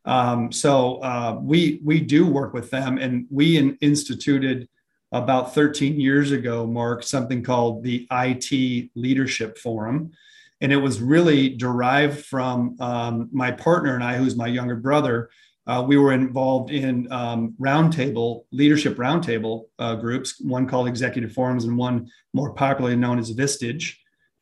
Um, 0.04 0.50
so 0.50 0.96
uh, 0.96 1.38
we 1.40 1.80
we 1.84 2.00
do 2.00 2.26
work 2.26 2.52
with 2.52 2.70
them, 2.70 2.98
and 2.98 3.26
we 3.30 3.58
in, 3.58 3.76
instituted 3.80 4.68
about 5.22 5.54
13 5.54 6.00
years 6.00 6.32
ago, 6.32 6.66
Mark, 6.66 7.02
something 7.02 7.42
called 7.42 7.82
the 7.82 8.06
IT 8.10 8.90
Leadership 8.94 9.58
Forum. 9.58 10.12
And 10.60 10.72
it 10.72 10.76
was 10.76 11.00
really 11.00 11.50
derived 11.50 12.24
from 12.24 12.76
um, 12.80 13.28
my 13.32 13.50
partner 13.50 13.94
and 13.94 14.02
I, 14.02 14.16
who's 14.16 14.36
my 14.36 14.46
younger 14.46 14.76
brother. 14.76 15.30
Uh, 15.66 15.84
we 15.86 15.96
were 15.96 16.12
involved 16.12 16.70
in 16.70 17.10
um, 17.12 17.54
roundtable 17.60 18.44
leadership 18.52 18.96
roundtable 18.96 19.64
uh, 19.78 19.96
groups, 19.96 20.40
one 20.40 20.66
called 20.66 20.88
Executive 20.88 21.32
Forums 21.32 21.64
and 21.64 21.76
one 21.76 22.08
more 22.32 22.52
popularly 22.52 22.96
known 22.96 23.18
as 23.18 23.32
Vistage. 23.32 23.96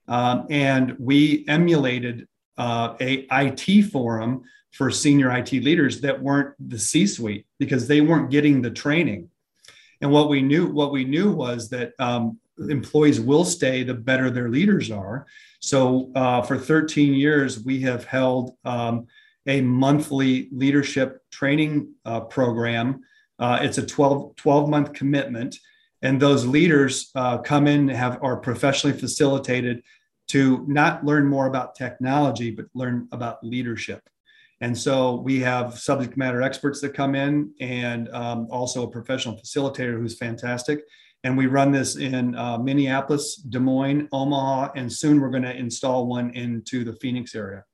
Um, 0.06 0.46
and 0.50 0.96
we 0.98 1.44
emulated 1.48 2.28
uh, 2.58 2.94
a 3.00 3.26
IT 3.32 3.84
forum 3.84 4.42
for 4.72 4.90
senior 4.90 5.34
IT 5.36 5.52
leaders 5.52 6.00
that 6.02 6.20
weren't 6.20 6.54
the 6.58 6.78
C-suite 6.78 7.46
because 7.58 7.88
they 7.88 8.00
weren't 8.00 8.30
getting 8.30 8.60
the 8.60 8.70
training. 8.70 9.30
And 10.00 10.10
what 10.10 10.28
we 10.28 10.42
knew, 10.42 10.66
what 10.66 10.92
we 10.92 11.04
knew 11.04 11.32
was 11.32 11.68
that 11.70 11.92
um, 11.98 12.38
employees 12.58 13.20
will 13.20 13.44
stay 13.44 13.82
the 13.82 13.94
better 13.94 14.30
their 14.30 14.48
leaders 14.48 14.90
are. 14.90 15.26
So 15.60 16.10
uh, 16.14 16.42
for 16.42 16.58
13 16.58 17.14
years, 17.14 17.64
we 17.64 17.80
have 17.82 18.04
held 18.04 18.56
um, 18.64 19.06
a 19.46 19.60
monthly 19.60 20.48
leadership 20.52 21.22
training 21.30 21.94
uh, 22.04 22.20
program. 22.20 23.02
Uh, 23.38 23.58
it's 23.62 23.78
a 23.78 23.86
12, 23.86 24.36
12 24.36 24.68
month 24.68 24.92
commitment. 24.92 25.58
And 26.02 26.20
those 26.20 26.46
leaders 26.46 27.10
uh, 27.14 27.38
come 27.38 27.66
in, 27.66 27.88
have 27.88 28.22
are 28.22 28.36
professionally 28.36 28.96
facilitated 28.96 29.82
to 30.28 30.64
not 30.68 31.04
learn 31.04 31.26
more 31.26 31.46
about 31.46 31.74
technology, 31.74 32.50
but 32.50 32.66
learn 32.74 33.08
about 33.10 33.44
leadership. 33.44 34.02
And 34.60 34.76
so 34.76 35.16
we 35.16 35.40
have 35.40 35.78
subject 35.78 36.16
matter 36.16 36.42
experts 36.42 36.80
that 36.80 36.94
come 36.94 37.14
in 37.14 37.52
and 37.60 38.08
um, 38.10 38.46
also 38.50 38.84
a 38.84 38.90
professional 38.90 39.36
facilitator 39.36 39.98
who's 39.98 40.16
fantastic. 40.16 40.84
And 41.24 41.36
we 41.36 41.46
run 41.46 41.72
this 41.72 41.96
in 41.96 42.34
uh, 42.36 42.58
Minneapolis, 42.58 43.36
Des 43.36 43.58
Moines, 43.58 44.08
Omaha, 44.12 44.72
and 44.76 44.92
soon 44.92 45.20
we're 45.20 45.30
going 45.30 45.42
to 45.42 45.56
install 45.56 46.06
one 46.06 46.30
into 46.30 46.84
the 46.84 46.92
Phoenix 46.94 47.34
area. 47.34 47.64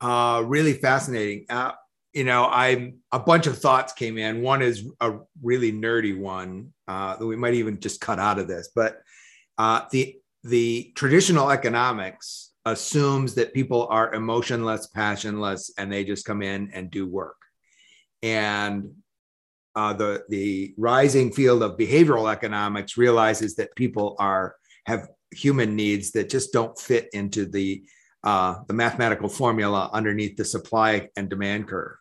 Uh, 0.00 0.42
really 0.46 0.74
fascinating. 0.74 1.46
Uh, 1.48 1.72
you 2.12 2.24
know, 2.24 2.44
I 2.44 2.94
a 3.12 3.18
bunch 3.18 3.46
of 3.46 3.58
thoughts 3.58 3.92
came 3.92 4.16
in. 4.16 4.40
One 4.40 4.62
is 4.62 4.88
a 5.00 5.18
really 5.42 5.70
nerdy 5.70 6.18
one 6.18 6.72
uh, 6.88 7.16
that 7.16 7.26
we 7.26 7.36
might 7.36 7.54
even 7.54 7.78
just 7.78 8.00
cut 8.00 8.18
out 8.18 8.38
of 8.38 8.48
this, 8.48 8.70
but 8.74 9.02
uh, 9.58 9.82
the 9.90 10.16
the 10.42 10.92
traditional 10.94 11.50
economics 11.50 12.52
assumes 12.66 13.34
that 13.36 13.54
people 13.54 13.86
are 13.88 14.12
emotionless, 14.12 14.88
passionless, 14.88 15.70
and 15.78 15.90
they 15.90 16.04
just 16.04 16.26
come 16.26 16.42
in 16.42 16.70
and 16.74 16.90
do 16.90 17.06
work. 17.06 17.36
And 18.22 18.90
uh, 19.74 19.92
the 19.92 20.24
the 20.28 20.74
rising 20.76 21.32
field 21.32 21.62
of 21.62 21.78
behavioral 21.78 22.30
economics 22.30 22.96
realizes 22.96 23.54
that 23.56 23.74
people 23.76 24.16
are 24.18 24.56
have 24.86 25.08
human 25.30 25.76
needs 25.76 26.10
that 26.12 26.28
just 26.28 26.52
don't 26.52 26.78
fit 26.78 27.08
into 27.12 27.46
the 27.46 27.84
uh, 28.24 28.56
the 28.66 28.74
mathematical 28.74 29.28
formula 29.28 29.88
underneath 29.92 30.36
the 30.36 30.44
supply 30.44 31.08
and 31.16 31.30
demand 31.30 31.68
curve. 31.68 31.96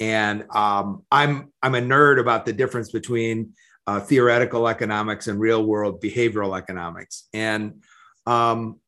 And 0.00 0.44
um, 0.50 1.04
I'm 1.12 1.52
I'm 1.62 1.76
a 1.76 1.80
nerd 1.80 2.18
about 2.18 2.44
the 2.44 2.52
difference 2.52 2.90
between 2.90 3.52
uh, 3.86 4.00
theoretical 4.00 4.66
economics 4.66 5.28
and 5.28 5.38
real 5.38 5.64
world 5.64 6.02
behavioral 6.02 6.58
economics. 6.58 7.28
And 7.32 7.82
um, 8.26 8.80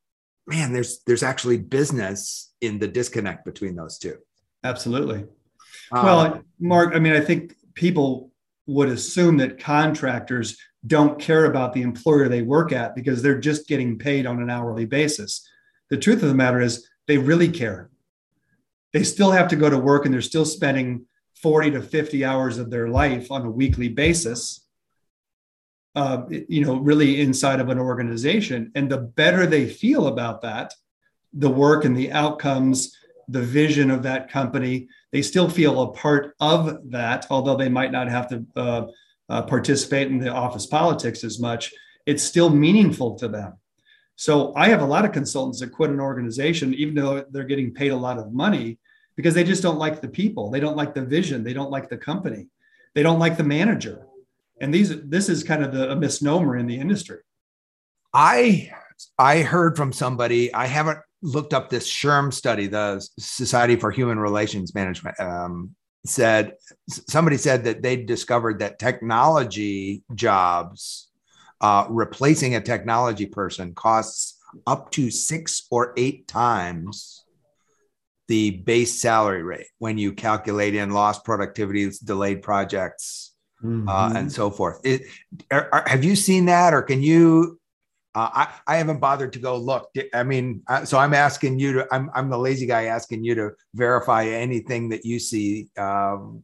man, 0.47 0.73
there's 0.73 0.99
there's 1.05 1.23
actually 1.23 1.57
business 1.57 2.53
in 2.61 2.79
the 2.79 2.87
disconnect 2.87 3.45
between 3.45 3.75
those 3.75 3.97
two. 3.97 4.17
Absolutely. 4.63 5.25
Um, 5.91 6.05
well, 6.05 6.43
Mark, 6.59 6.95
I 6.95 6.99
mean, 6.99 7.13
I 7.13 7.21
think 7.21 7.55
people 7.73 8.31
would 8.67 8.89
assume 8.89 9.37
that 9.37 9.59
contractors 9.59 10.57
don't 10.87 11.19
care 11.19 11.45
about 11.45 11.73
the 11.73 11.81
employer 11.81 12.27
they 12.27 12.41
work 12.41 12.71
at 12.71 12.95
because 12.95 13.21
they're 13.21 13.39
just 13.39 13.67
getting 13.67 13.97
paid 13.97 14.25
on 14.25 14.41
an 14.41 14.49
hourly 14.49 14.85
basis. 14.85 15.47
The 15.89 15.97
truth 15.97 16.23
of 16.23 16.29
the 16.29 16.35
matter 16.35 16.61
is, 16.61 16.87
they 17.07 17.17
really 17.17 17.49
care. 17.49 17.91
They 18.93 19.03
still 19.03 19.31
have 19.31 19.47
to 19.49 19.55
go 19.55 19.69
to 19.69 19.77
work 19.77 20.05
and 20.05 20.13
they're 20.13 20.21
still 20.21 20.45
spending 20.45 21.05
40 21.41 21.71
to 21.71 21.81
50 21.81 22.25
hours 22.25 22.57
of 22.57 22.71
their 22.71 22.87
life 22.87 23.31
on 23.31 23.45
a 23.45 23.51
weekly 23.51 23.89
basis 23.89 24.64
uh, 25.95 26.23
you 26.29 26.65
know, 26.65 26.77
really 26.77 27.21
inside 27.21 27.59
of 27.59 27.69
an 27.69 27.79
organization. 27.79 28.71
And 28.75 28.89
the 28.89 28.97
better 28.97 29.45
they 29.45 29.67
feel 29.67 30.07
about 30.07 30.41
that, 30.41 30.73
the 31.33 31.49
work 31.49 31.85
and 31.85 31.95
the 31.95 32.11
outcomes, 32.11 32.95
the 33.27 33.41
vision 33.41 33.89
of 33.89 34.03
that 34.03 34.29
company, 34.29 34.87
they 35.11 35.21
still 35.21 35.49
feel 35.49 35.81
a 35.81 35.93
part 35.93 36.35
of 36.39 36.91
that, 36.91 37.25
although 37.29 37.55
they 37.55 37.69
might 37.69 37.91
not 37.91 38.09
have 38.09 38.27
to 38.29 38.45
uh, 38.55 38.85
uh, 39.29 39.41
participate 39.43 40.09
in 40.09 40.19
the 40.19 40.31
office 40.31 40.65
politics 40.65 41.23
as 41.23 41.39
much. 41.39 41.73
It's 42.05 42.23
still 42.23 42.49
meaningful 42.49 43.15
to 43.15 43.27
them. 43.27 43.53
So 44.17 44.53
I 44.55 44.69
have 44.69 44.81
a 44.81 44.85
lot 44.85 45.05
of 45.05 45.11
consultants 45.11 45.59
that 45.59 45.71
quit 45.71 45.89
an 45.89 45.99
organization, 45.99 46.73
even 46.73 46.95
though 46.95 47.25
they're 47.29 47.43
getting 47.43 47.73
paid 47.73 47.91
a 47.91 47.97
lot 47.97 48.17
of 48.17 48.33
money, 48.33 48.79
because 49.15 49.33
they 49.33 49.43
just 49.43 49.63
don't 49.63 49.79
like 49.79 50.01
the 50.01 50.07
people. 50.07 50.51
They 50.51 50.59
don't 50.59 50.77
like 50.77 50.93
the 50.93 51.05
vision. 51.05 51.43
They 51.43 51.53
don't 51.53 51.71
like 51.71 51.89
the 51.89 51.97
company. 51.97 52.47
They 52.93 53.03
don't 53.03 53.19
like 53.19 53.37
the 53.37 53.43
manager 53.43 54.05
and 54.61 54.73
these 54.73 55.01
this 55.03 55.29
is 55.29 55.43
kind 55.43 55.63
of 55.63 55.71
the, 55.71 55.91
a 55.91 55.95
misnomer 55.95 56.57
in 56.57 56.67
the 56.67 56.77
industry. 56.77 57.19
I 58.13 58.71
i 59.17 59.41
heard 59.41 59.75
from 59.75 59.91
somebody 59.91 60.53
i 60.53 60.65
haven't 60.65 60.99
looked 61.21 61.53
up 61.53 61.69
this 61.69 61.89
SHRM 61.89 62.31
study 62.31 62.67
the 62.67 63.05
society 63.19 63.75
for 63.75 63.91
human 63.91 64.19
relations 64.19 64.75
management 64.75 65.19
um, 65.19 65.75
said 66.05 66.53
somebody 66.87 67.37
said 67.37 67.63
that 67.63 67.81
they 67.81 67.97
discovered 67.97 68.59
that 68.59 68.79
technology 68.79 70.03
jobs 70.13 71.09
uh, 71.61 71.87
replacing 71.89 72.55
a 72.55 72.61
technology 72.61 73.25
person 73.25 73.73
costs 73.73 74.39
up 74.67 74.91
to 74.91 75.09
six 75.09 75.65
or 75.71 75.93
eight 75.97 76.27
times 76.27 77.25
the 78.27 78.51
base 78.51 79.01
salary 79.01 79.43
rate 79.43 79.67
when 79.79 79.97
you 79.97 80.13
calculate 80.13 80.75
in 80.75 80.91
lost 80.91 81.25
productivity 81.25 81.91
delayed 82.03 82.41
projects 82.41 83.34
mm-hmm. 83.65 83.89
uh, 83.89 84.13
and 84.13 84.31
so 84.31 84.49
forth. 84.49 84.79
It, 84.83 85.03
are, 85.51 85.69
are, 85.71 85.83
have 85.87 86.03
you 86.03 86.15
seen 86.15 86.45
that, 86.45 86.73
or 86.73 86.81
can 86.81 87.01
you? 87.01 87.59
Uh, 88.13 88.29
I, 88.33 88.53
I 88.67 88.77
haven't 88.77 88.99
bothered 88.99 89.33
to 89.33 89.39
go 89.39 89.57
look. 89.57 89.89
I 90.13 90.23
mean, 90.23 90.63
so 90.85 90.97
I'm 90.97 91.13
asking 91.13 91.59
you 91.59 91.73
to. 91.73 91.87
I'm 91.91 92.09
I'm 92.13 92.29
the 92.29 92.37
lazy 92.37 92.65
guy 92.65 92.85
asking 92.85 93.23
you 93.23 93.35
to 93.35 93.51
verify 93.73 94.25
anything 94.25 94.89
that 94.89 95.05
you 95.05 95.19
see 95.19 95.69
um, 95.77 96.43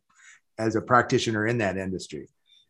as 0.57 0.75
a 0.75 0.81
practitioner 0.81 1.47
in 1.47 1.59
that 1.59 1.77
industry. 1.77 2.27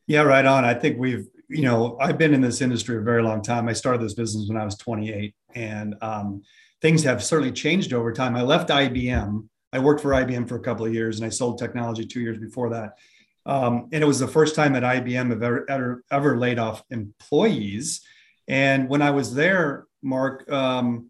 Yeah, 0.08 0.22
right 0.22 0.46
on. 0.46 0.66
I 0.66 0.74
think 0.74 0.98
we've, 1.00 1.28
you 1.50 1.62
know, 1.62 1.98
I've 2.00 2.18
been 2.18 2.34
in 2.34 2.42
this 2.42 2.62
industry 2.62 2.98
a 2.98 3.02
very 3.02 3.24
long 3.24 3.42
time. 3.42 3.68
I 3.68 3.74
started 3.74 4.02
this 4.02 4.14
business 4.14 4.48
when 4.50 4.58
I 4.58 4.66
was 4.66 4.76
28, 4.76 5.34
and 5.56 5.96
um, 6.02 6.42
things 6.82 7.04
have 7.04 7.24
certainly 7.24 7.52
changed 7.54 7.94
over 7.94 8.12
time. 8.12 8.36
I 8.36 8.42
left 8.42 8.70
IBM. 8.70 9.48
I 9.74 9.80
worked 9.80 10.02
for 10.02 10.12
IBM 10.12 10.50
for 10.50 10.56
a 10.56 10.62
couple 10.62 10.86
of 10.86 10.94
years, 10.94 11.18
and 11.18 11.26
I 11.26 11.30
sold 11.30 11.60
technology 11.60 12.06
two 12.06 12.20
years 12.20 12.40
before 12.40 12.70
that. 12.72 12.98
Um, 13.46 13.90
and 13.92 14.04
it 14.04 14.08
was 14.08 14.20
the 14.20 14.28
first 14.28 14.56
time 14.56 14.74
that 14.74 14.84
IBM 14.84 15.30
have 15.30 15.44
ever, 15.44 15.70
ever, 15.70 16.04
ever 16.12 16.38
laid 16.38 16.60
off 16.60 16.84
employees. 16.90 18.02
And 18.48 18.88
when 18.88 19.02
I 19.02 19.12
was 19.12 19.34
there, 19.34 19.88
Mark, 20.02 20.50
um, 20.52 21.10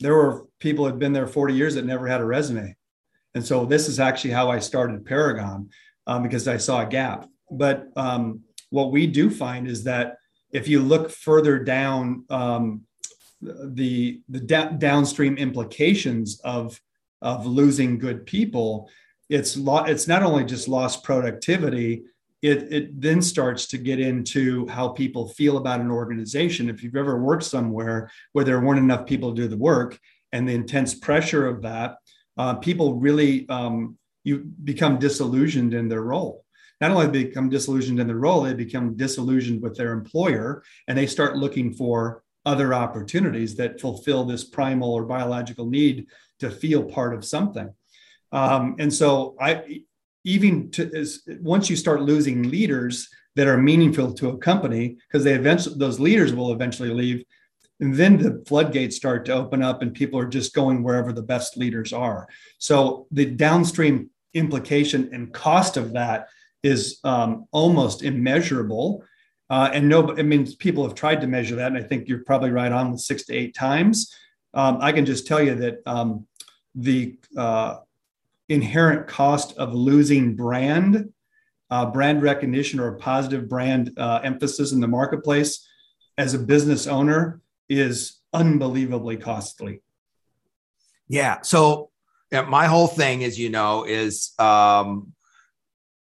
there 0.00 0.14
were 0.14 0.46
people 0.60 0.86
had 0.86 0.98
been 0.98 1.12
there 1.12 1.26
40 1.26 1.54
years 1.54 1.74
that 1.74 1.84
never 1.84 2.06
had 2.06 2.20
a 2.20 2.24
resume. 2.24 2.76
And 3.34 3.44
so 3.44 3.64
this 3.64 3.88
is 3.88 4.00
actually 4.00 4.30
how 4.30 4.50
I 4.50 4.58
started 4.58 5.04
Paragon 5.04 5.70
um, 6.06 6.22
because 6.22 6.48
I 6.48 6.56
saw 6.56 6.82
a 6.82 6.86
gap. 6.86 7.28
But 7.50 7.88
um, 7.96 8.40
what 8.70 8.92
we 8.92 9.06
do 9.06 9.30
find 9.30 9.68
is 9.68 9.84
that 9.84 10.16
if 10.52 10.68
you 10.68 10.80
look 10.80 11.10
further 11.10 11.58
down 11.58 12.24
um, 12.30 12.82
the, 13.40 14.20
the 14.28 14.40
da- 14.40 14.70
downstream 14.70 15.36
implications 15.36 16.40
of, 16.40 16.80
of 17.20 17.46
losing 17.46 17.98
good 17.98 18.24
people, 18.24 18.88
it's 19.28 19.56
lo- 19.56 19.84
it's 19.84 20.08
not 20.08 20.22
only 20.22 20.44
just 20.44 20.68
lost 20.68 21.04
productivity 21.04 22.02
it, 22.42 22.72
it 22.72 23.00
then 23.00 23.20
starts 23.20 23.66
to 23.66 23.78
get 23.78 23.98
into 23.98 24.66
how 24.68 24.90
people 24.90 25.28
feel 25.28 25.56
about 25.56 25.80
an 25.80 25.90
organization. 25.90 26.70
If 26.70 26.82
you've 26.82 26.96
ever 26.96 27.20
worked 27.20 27.42
somewhere 27.42 28.10
where 28.32 28.44
there 28.44 28.60
weren't 28.60 28.78
enough 28.78 29.06
people 29.06 29.34
to 29.34 29.42
do 29.42 29.48
the 29.48 29.56
work 29.56 29.98
and 30.32 30.48
the 30.48 30.54
intense 30.54 30.94
pressure 30.94 31.46
of 31.48 31.62
that 31.62 31.96
uh, 32.36 32.54
people 32.54 32.94
really 32.94 33.48
um, 33.48 33.98
you 34.22 34.38
become 34.62 34.98
disillusioned 34.98 35.74
in 35.74 35.88
their 35.88 36.02
role. 36.02 36.44
Not 36.80 36.92
only 36.92 37.08
become 37.08 37.48
disillusioned 37.48 37.98
in 37.98 38.06
their 38.06 38.16
role 38.16 38.42
they 38.42 38.54
become 38.54 38.96
disillusioned 38.96 39.60
with 39.60 39.76
their 39.76 39.92
employer 39.92 40.62
and 40.86 40.96
they 40.96 41.06
start 41.06 41.36
looking 41.36 41.72
for 41.72 42.22
other 42.46 42.72
opportunities 42.72 43.56
that 43.56 43.80
fulfill 43.80 44.24
this 44.24 44.44
primal 44.44 44.94
or 44.94 45.04
biological 45.04 45.66
need 45.66 46.06
to 46.38 46.50
feel 46.50 46.84
part 46.84 47.14
of 47.14 47.24
something 47.24 47.68
um, 48.32 48.76
and 48.78 48.92
so 48.92 49.36
I 49.40 49.82
even 50.24 50.70
to, 50.72 50.90
as, 50.94 51.22
once 51.40 51.70
you 51.70 51.76
start 51.76 52.02
losing 52.02 52.50
leaders 52.50 53.08
that 53.36 53.46
are 53.46 53.56
meaningful 53.56 54.12
to 54.14 54.30
a 54.30 54.38
company, 54.38 54.96
because 55.06 55.24
they 55.24 55.34
eventually 55.34 55.76
those 55.78 56.00
leaders 56.00 56.34
will 56.34 56.52
eventually 56.52 56.90
leave, 56.90 57.24
and 57.80 57.94
then 57.94 58.18
the 58.18 58.42
floodgates 58.46 58.96
start 58.96 59.24
to 59.26 59.32
open 59.32 59.62
up, 59.62 59.82
and 59.82 59.94
people 59.94 60.18
are 60.18 60.26
just 60.26 60.54
going 60.54 60.82
wherever 60.82 61.12
the 61.12 61.22
best 61.22 61.56
leaders 61.56 61.92
are. 61.92 62.28
So 62.58 63.06
the 63.10 63.26
downstream 63.26 64.10
implication 64.34 65.10
and 65.12 65.32
cost 65.32 65.76
of 65.76 65.92
that 65.92 66.28
is 66.62 66.98
um, 67.04 67.46
almost 67.52 68.02
immeasurable. 68.02 69.04
Uh, 69.48 69.70
and 69.72 69.88
no, 69.88 70.14
I 70.16 70.22
mean, 70.22 70.46
people 70.56 70.82
have 70.82 70.94
tried 70.94 71.20
to 71.22 71.26
measure 71.26 71.56
that, 71.56 71.68
and 71.68 71.78
I 71.78 71.82
think 71.82 72.08
you're 72.08 72.24
probably 72.24 72.50
right 72.50 72.72
on 72.72 72.92
with 72.92 73.00
six 73.00 73.24
to 73.26 73.34
eight 73.34 73.54
times. 73.54 74.12
Um, 74.52 74.78
I 74.80 74.92
can 74.92 75.06
just 75.06 75.26
tell 75.26 75.42
you 75.42 75.54
that 75.54 75.78
um, 75.86 76.26
the 76.74 77.18
uh, 77.36 77.76
inherent 78.48 79.06
cost 79.06 79.56
of 79.58 79.74
losing 79.74 80.34
brand, 80.34 81.12
uh, 81.70 81.86
brand 81.86 82.22
recognition, 82.22 82.80
or 82.80 82.94
a 82.94 82.98
positive 82.98 83.48
brand 83.48 83.92
uh, 83.96 84.20
emphasis 84.22 84.72
in 84.72 84.80
the 84.80 84.88
marketplace 84.88 85.66
as 86.16 86.34
a 86.34 86.38
business 86.38 86.86
owner 86.86 87.40
is 87.68 88.20
unbelievably 88.32 89.16
costly. 89.18 89.80
Yeah. 91.08 91.40
So 91.42 91.90
yeah, 92.30 92.42
my 92.42 92.66
whole 92.66 92.88
thing, 92.88 93.24
as 93.24 93.38
you 93.38 93.48
know, 93.48 93.84
is 93.84 94.32
um, 94.38 95.12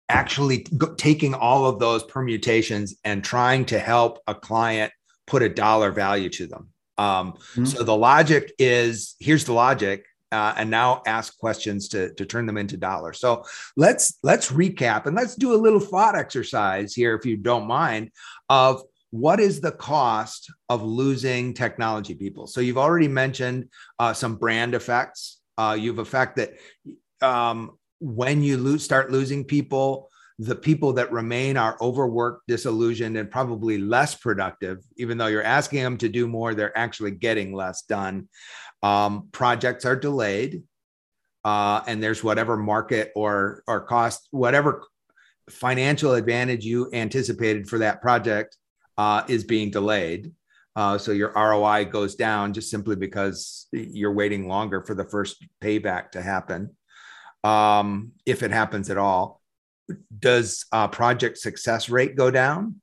actually 0.08 0.66
taking 0.98 1.34
all 1.34 1.66
of 1.66 1.78
those 1.78 2.02
permutations 2.02 2.96
and 3.04 3.24
trying 3.24 3.64
to 3.66 3.78
help 3.78 4.18
a 4.26 4.34
client 4.34 4.92
put 5.26 5.42
a 5.42 5.48
dollar 5.48 5.92
value 5.92 6.28
to 6.28 6.46
them. 6.46 6.68
Um, 6.98 7.32
mm-hmm. 7.32 7.64
So 7.64 7.82
the 7.82 7.96
logic 7.96 8.52
is 8.58 9.14
here's 9.20 9.44
the 9.44 9.54
logic. 9.54 10.04
Uh, 10.32 10.54
and 10.56 10.70
now 10.70 11.02
ask 11.06 11.36
questions 11.38 11.88
to, 11.88 12.14
to 12.14 12.24
turn 12.24 12.46
them 12.46 12.56
into 12.56 12.76
dollars. 12.76 13.18
So 13.18 13.44
let's 13.76 14.18
let's 14.22 14.52
recap 14.52 15.06
and 15.06 15.16
let's 15.16 15.34
do 15.34 15.54
a 15.54 15.58
little 15.64 15.80
thought 15.80 16.14
exercise 16.14 16.94
here, 16.94 17.16
if 17.16 17.26
you 17.26 17.36
don't 17.36 17.66
mind, 17.66 18.12
of 18.48 18.82
what 19.10 19.40
is 19.40 19.60
the 19.60 19.72
cost 19.72 20.52
of 20.68 20.84
losing 20.84 21.52
technology 21.52 22.14
people. 22.14 22.46
So 22.46 22.60
you've 22.60 22.78
already 22.78 23.08
mentioned 23.08 23.68
uh, 23.98 24.12
some 24.12 24.36
brand 24.36 24.74
effects. 24.74 25.40
Uh, 25.58 25.76
you've 25.78 25.98
effect 25.98 26.36
that 26.36 26.52
um, 27.20 27.72
when 27.98 28.42
you 28.42 28.56
lose, 28.56 28.84
start 28.84 29.10
losing 29.10 29.44
people, 29.44 30.08
the 30.38 30.56
people 30.56 30.94
that 30.94 31.12
remain 31.12 31.58
are 31.58 31.76
overworked, 31.82 32.46
disillusioned, 32.48 33.18
and 33.18 33.30
probably 33.30 33.76
less 33.76 34.14
productive. 34.14 34.78
Even 34.96 35.18
though 35.18 35.26
you're 35.26 35.42
asking 35.42 35.82
them 35.82 35.98
to 35.98 36.08
do 36.08 36.26
more, 36.26 36.54
they're 36.54 36.76
actually 36.78 37.10
getting 37.10 37.52
less 37.52 37.82
done. 37.82 38.28
Um, 38.82 39.28
projects 39.32 39.84
are 39.84 39.96
delayed, 39.96 40.62
uh, 41.44 41.82
and 41.86 42.02
there's 42.02 42.24
whatever 42.24 42.56
market 42.56 43.12
or 43.14 43.62
or 43.66 43.80
cost, 43.80 44.28
whatever 44.30 44.84
financial 45.48 46.14
advantage 46.14 46.64
you 46.64 46.88
anticipated 46.92 47.68
for 47.68 47.78
that 47.78 48.00
project 48.00 48.56
uh, 48.96 49.22
is 49.28 49.44
being 49.44 49.70
delayed. 49.70 50.32
Uh, 50.76 50.96
so 50.96 51.12
your 51.12 51.32
ROI 51.34 51.84
goes 51.86 52.14
down 52.14 52.52
just 52.52 52.70
simply 52.70 52.96
because 52.96 53.66
you're 53.72 54.14
waiting 54.14 54.48
longer 54.48 54.82
for 54.82 54.94
the 54.94 55.04
first 55.04 55.44
payback 55.60 56.12
to 56.12 56.22
happen, 56.22 56.70
um, 57.42 58.12
if 58.24 58.42
it 58.42 58.52
happens 58.52 58.88
at 58.88 58.96
all 58.96 59.40
does 60.18 60.66
uh, 60.72 60.88
project 60.88 61.38
success 61.38 61.88
rate 61.88 62.16
go 62.16 62.30
down? 62.30 62.79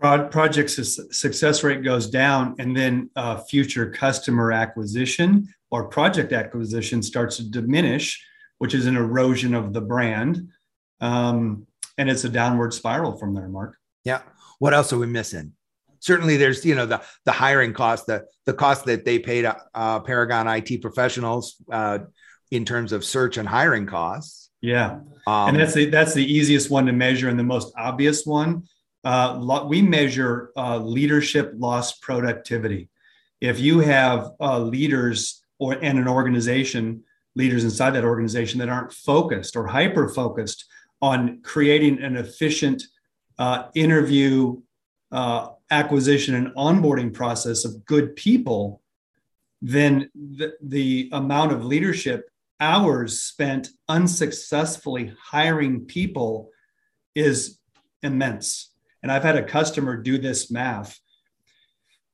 Pro- 0.00 0.28
project 0.28 0.70
su- 0.70 0.82
success 0.82 1.64
rate 1.64 1.82
goes 1.82 2.08
down, 2.08 2.54
and 2.58 2.76
then 2.76 3.10
uh, 3.16 3.38
future 3.38 3.90
customer 3.90 4.52
acquisition 4.52 5.48
or 5.70 5.88
project 5.88 6.32
acquisition 6.32 7.02
starts 7.02 7.36
to 7.36 7.50
diminish, 7.50 8.24
which 8.58 8.74
is 8.74 8.86
an 8.86 8.96
erosion 8.96 9.54
of 9.54 9.72
the 9.72 9.80
brand. 9.80 10.48
Um, 11.00 11.66
and 11.96 12.08
it's 12.08 12.24
a 12.24 12.28
downward 12.28 12.72
spiral 12.72 13.18
from 13.18 13.34
there, 13.34 13.48
Mark. 13.48 13.76
Yeah. 14.04 14.22
What 14.58 14.74
else 14.74 14.92
are 14.92 14.98
we 14.98 15.06
missing? 15.06 15.52
Certainly, 16.00 16.36
there's 16.36 16.64
you 16.64 16.76
know 16.76 16.86
the 16.86 17.02
the 17.24 17.32
hiring 17.32 17.72
cost, 17.72 18.06
the 18.06 18.24
the 18.46 18.54
cost 18.54 18.84
that 18.84 19.04
they 19.04 19.18
paid 19.18 19.50
uh, 19.74 20.00
Paragon 20.00 20.46
IT 20.46 20.80
professionals 20.80 21.56
uh, 21.72 21.98
in 22.52 22.64
terms 22.64 22.92
of 22.92 23.04
search 23.04 23.36
and 23.36 23.48
hiring 23.48 23.86
costs 23.86 24.48
yeah, 24.60 25.00
um, 25.26 25.48
and 25.48 25.60
that's 25.60 25.74
the 25.74 25.86
that's 25.86 26.14
the 26.14 26.24
easiest 26.24 26.70
one 26.70 26.86
to 26.86 26.92
measure 26.92 27.28
and 27.28 27.38
the 27.38 27.44
most 27.44 27.72
obvious 27.76 28.26
one. 28.26 28.64
Uh, 29.04 29.64
we 29.68 29.80
measure 29.80 30.50
uh, 30.56 30.78
leadership 30.78 31.52
loss 31.56 31.98
productivity. 31.98 32.88
If 33.40 33.60
you 33.60 33.80
have 33.80 34.30
uh, 34.40 34.58
leaders 34.58 35.44
or 35.58 35.74
and 35.74 35.98
an 35.98 36.08
organization, 36.08 37.04
leaders 37.36 37.64
inside 37.64 37.90
that 37.90 38.04
organization 38.04 38.58
that 38.58 38.68
aren't 38.68 38.92
focused 38.92 39.56
or 39.56 39.66
hyper 39.66 40.08
focused 40.08 40.64
on 41.00 41.40
creating 41.42 42.02
an 42.02 42.16
efficient 42.16 42.82
uh, 43.38 43.68
interview 43.74 44.60
uh, 45.12 45.48
acquisition 45.70 46.34
and 46.34 46.48
onboarding 46.54 47.12
process 47.12 47.64
of 47.64 47.84
good 47.84 48.16
people, 48.16 48.82
then 49.62 50.10
the, 50.14 50.54
the 50.60 51.08
amount 51.12 51.52
of 51.52 51.64
leadership 51.64 52.28
hours 52.60 53.20
spent 53.20 53.68
unsuccessfully 53.88 55.12
hiring 55.22 55.84
people 55.84 56.50
is 57.14 57.58
immense. 58.02 58.72
And 59.02 59.12
I've 59.12 59.22
had 59.22 59.36
a 59.36 59.42
customer 59.42 59.96
do 59.96 60.18
this 60.18 60.50
math, 60.50 60.98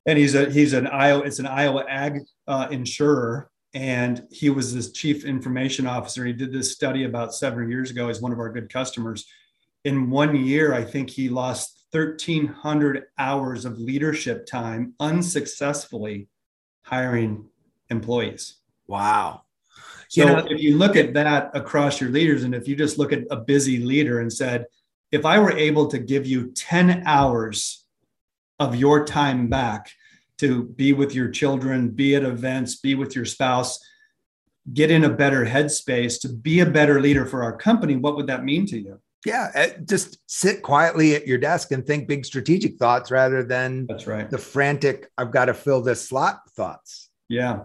and 0.07 0.19
he's 0.19 0.35
a 0.35 0.51
he's 0.51 0.73
an 0.75 0.87
Iowa 0.87 1.23
it's 1.23 1.39
an 1.39 1.47
Iowa 1.47 1.85
ag 1.89 2.21
uh, 2.47 2.69
insurer, 2.71 3.51
and 3.73 4.27
he 4.31 4.51
was 4.51 4.75
this 4.75 4.93
chief 4.93 5.25
information 5.25 5.87
officer. 5.87 6.25
He 6.25 6.33
did 6.33 6.53
this 6.53 6.73
study 6.73 7.05
about 7.05 7.35
seven 7.35 7.71
years 7.71 7.91
ago. 7.91 8.09
He's 8.09 8.21
one 8.21 8.33
of 8.33 8.39
our 8.39 8.51
good 8.51 8.71
customers. 8.73 9.27
In 9.85 10.11
one 10.11 10.37
year, 10.37 10.73
I 10.73 10.85
think 10.85 11.11
he 11.11 11.29
lost 11.29 11.87
1,300 11.91 13.05
hours 13.19 13.65
of 13.65 13.79
leadership 13.79 14.47
time 14.47 14.95
unsuccessfully 14.99 16.29
hiring 16.83 17.47
employees. 17.91 18.57
Wow. 18.87 19.43
So 20.09 20.21
you 20.21 20.27
know, 20.27 20.47
if 20.51 20.61
you 20.61 20.77
look 20.77 20.97
at 20.97 21.15
that 21.15 21.51
across 21.55 22.01
your 22.01 22.11
leaders, 22.11 22.45
and 22.45 22.55
if 22.55 22.69
you 22.69 22.77
just 22.77 22.99
look 22.99 23.13
at 23.13 23.25
a 23.31 23.37
busy 23.37 23.79
leader 23.79 24.21
and 24.21 24.33
said, 24.33 24.67
if 25.15 25.25
I 25.25 25.39
were 25.39 25.53
able 25.53 25.87
to 25.89 25.99
give 25.99 26.27
you 26.27 26.51
10 26.53 27.05
hours 27.07 27.85
of 28.59 28.77
your 28.77 29.05
time 29.05 29.49
back 29.49 29.91
to 30.39 30.65
be 30.65 30.93
with 30.93 31.15
your 31.15 31.31
children, 31.31 31.89
be 31.89 32.15
at 32.17 32.25
events, 32.25 32.77
be 32.77 32.95
with 32.95 33.15
your 33.15 33.25
spouse, 33.25 33.79
get 34.73 34.91
in 34.91 35.05
a 35.05 35.09
better 35.11 35.45
headspace 35.47 36.21
to 36.21 36.29
be 36.29 36.61
a 36.61 36.67
better 36.67 37.01
leader 37.01 37.27
for 37.27 37.43
our 37.43 37.57
company, 37.57 37.97
what 37.97 38.17
would 38.17 38.27
that 38.27 38.45
mean 38.45 38.67
to 38.67 38.79
you? 38.79 39.01
Yeah, 39.25 39.51
eh, 39.55 39.71
just 39.87 40.19
sit 40.27 40.63
quietly 40.63 41.15
at 41.15 41.27
your 41.27 41.39
desk 41.39 41.73
and 41.73 41.87
think 41.87 42.09
big 42.09 42.27
strategic 42.27 42.77
thoughts 42.77 43.11
rather 43.11 43.43
than 43.43 43.87
that's 43.87 44.07
right. 44.07 44.29
The 44.29 44.37
frantic, 44.37 45.11
I've 45.17 45.31
got 45.31 45.47
to 45.47 45.55
fill 45.55 45.81
this 45.81 46.07
slot 46.07 46.41
thoughts. 46.51 47.09
Yeah 47.29 47.61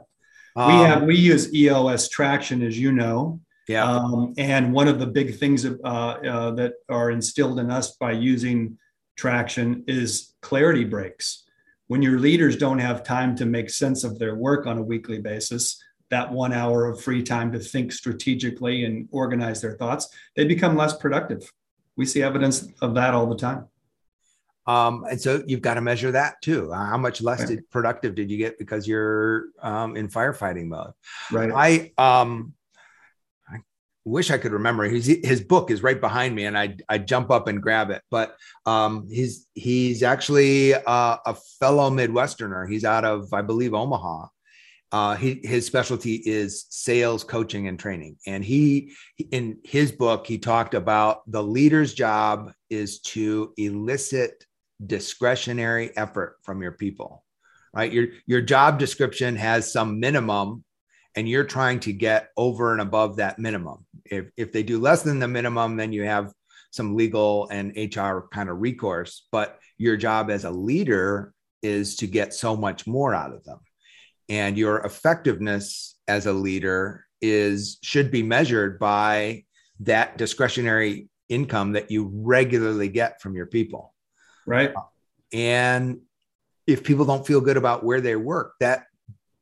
we 0.55 0.63
um, 0.63 0.85
have 0.85 1.03
we 1.03 1.15
use 1.15 1.53
EOS 1.53 2.09
traction, 2.09 2.61
as 2.61 2.77
you 2.77 2.91
know. 2.91 3.39
Yeah. 3.69 3.85
Um, 3.85 4.33
and 4.39 4.73
one 4.73 4.87
of 4.87 4.97
the 4.97 5.05
big 5.05 5.37
things 5.37 5.63
uh, 5.63 5.73
uh, 5.83 6.51
that 6.55 6.73
are 6.89 7.11
instilled 7.11 7.59
in 7.59 7.69
us 7.69 7.91
by 7.97 8.13
using 8.13 8.79
traction 9.15 9.83
is 9.87 10.33
clarity 10.41 10.83
breaks. 10.83 11.43
When 11.85 12.01
your 12.01 12.17
leaders 12.17 12.57
don't 12.57 12.79
have 12.79 13.03
time 13.03 13.35
to 13.35 13.45
make 13.45 13.69
sense 13.69 14.03
of 14.03 14.17
their 14.17 14.33
work 14.33 14.65
on 14.65 14.79
a 14.79 14.81
weekly 14.81 15.19
basis, 15.21 15.79
that 16.09 16.31
one 16.31 16.51
hour 16.51 16.87
of 16.87 16.99
free 16.99 17.21
time 17.21 17.51
to 17.51 17.59
think 17.59 17.91
strategically 17.91 18.85
and 18.85 19.07
organize 19.11 19.61
their 19.61 19.77
thoughts, 19.77 20.09
they 20.35 20.45
become 20.45 20.75
less 20.75 20.97
productive. 20.97 21.53
We 21.95 22.07
see 22.07 22.23
evidence 22.23 22.67
of 22.81 22.95
that 22.95 23.13
all 23.13 23.27
the 23.27 23.37
time. 23.37 23.67
Um, 24.65 25.05
and 25.07 25.21
so 25.21 25.43
you've 25.45 25.61
got 25.61 25.75
to 25.75 25.81
measure 25.81 26.11
that 26.11 26.41
too. 26.41 26.71
How 26.71 26.97
much 26.97 27.21
less 27.21 27.47
did, 27.47 27.69
productive 27.69 28.15
did 28.15 28.31
you 28.31 28.37
get 28.37 28.57
because 28.57 28.87
you're 28.87 29.45
um, 29.61 29.95
in 29.95 30.07
firefighting 30.07 30.67
mode? 30.67 30.93
Right. 31.31 31.91
I 31.97 32.21
um, 32.21 32.53
I 32.53 32.58
wish 34.09 34.31
I 34.31 34.37
could 34.37 34.51
remember. 34.51 34.83
His 34.85 35.05
his 35.23 35.41
book 35.41 35.71
is 35.71 35.83
right 35.83 35.99
behind 35.99 36.35
me, 36.35 36.45
and 36.45 36.57
I 36.57 36.77
I 36.89 36.97
jump 36.97 37.31
up 37.31 37.47
and 37.47 37.61
grab 37.61 37.91
it. 37.91 38.01
But 38.09 38.35
um, 38.65 39.07
he's 39.09 39.47
he's 39.53 40.03
actually 40.03 40.73
uh, 40.73 41.17
a 41.25 41.35
fellow 41.59 41.89
Midwesterner. 41.89 42.69
He's 42.69 42.85
out 42.85 43.05
of 43.05 43.33
I 43.33 43.41
believe 43.41 43.73
Omaha. 43.73 44.27
Uh, 44.91 45.15
he, 45.15 45.39
his 45.43 45.67
specialty 45.67 46.15
is 46.15 46.65
sales 46.71 47.23
coaching 47.23 47.67
and 47.67 47.77
training 47.77 48.17
and 48.25 48.43
he 48.43 48.91
in 49.29 49.59
his 49.63 49.91
book 49.91 50.25
he 50.25 50.39
talked 50.39 50.73
about 50.73 51.21
the 51.29 51.43
leader's 51.43 51.93
job 51.93 52.51
is 52.71 52.99
to 53.01 53.53
elicit 53.57 54.47
discretionary 54.83 55.95
effort 55.95 56.37
from 56.41 56.63
your 56.63 56.71
people 56.71 57.23
right 57.71 57.93
your 57.93 58.07
your 58.25 58.41
job 58.41 58.79
description 58.79 59.35
has 59.35 59.71
some 59.71 59.99
minimum 59.99 60.63
and 61.15 61.29
you're 61.29 61.43
trying 61.43 61.79
to 61.79 61.93
get 61.93 62.29
over 62.37 62.71
and 62.71 62.81
above 62.81 63.17
that 63.17 63.37
minimum 63.37 63.85
if 64.11 64.29
if 64.37 64.51
they 64.51 64.63
do 64.63 64.79
less 64.79 65.03
than 65.03 65.19
the 65.19 65.27
minimum 65.27 65.77
then 65.77 65.91
you 65.93 66.03
have 66.03 66.33
some 66.71 66.95
legal 66.95 67.47
and 67.49 67.71
hr 67.75 68.27
kind 68.31 68.49
of 68.49 68.59
recourse. 68.59 69.27
But 69.31 69.59
your 69.77 69.97
job 69.97 70.29
as 70.29 70.45
a 70.45 70.51
leader 70.51 71.33
is 71.61 71.97
to 71.97 72.07
get 72.07 72.33
so 72.33 72.55
much 72.55 72.87
more 72.87 73.13
out 73.13 73.33
of 73.33 73.43
them. 73.43 73.59
And 74.27 74.57
your 74.57 74.79
effectiveness 74.79 75.97
as 76.07 76.25
a 76.25 76.33
leader 76.33 77.05
is 77.21 77.79
should 77.81 78.11
be 78.11 78.23
measured 78.23 78.79
by 78.79 79.43
that 79.81 80.17
discretionary 80.17 81.09
income 81.27 81.73
that 81.73 81.91
you 81.91 82.09
regularly 82.13 82.89
get 82.89 83.21
from 83.21 83.35
your 83.35 83.45
people. 83.45 83.93
Right. 84.45 84.73
And 85.33 86.01
if 86.67 86.83
people 86.83 87.05
don't 87.05 87.25
feel 87.25 87.41
good 87.41 87.57
about 87.57 87.83
where 87.83 88.01
they 88.01 88.15
work, 88.15 88.53
that 88.59 88.85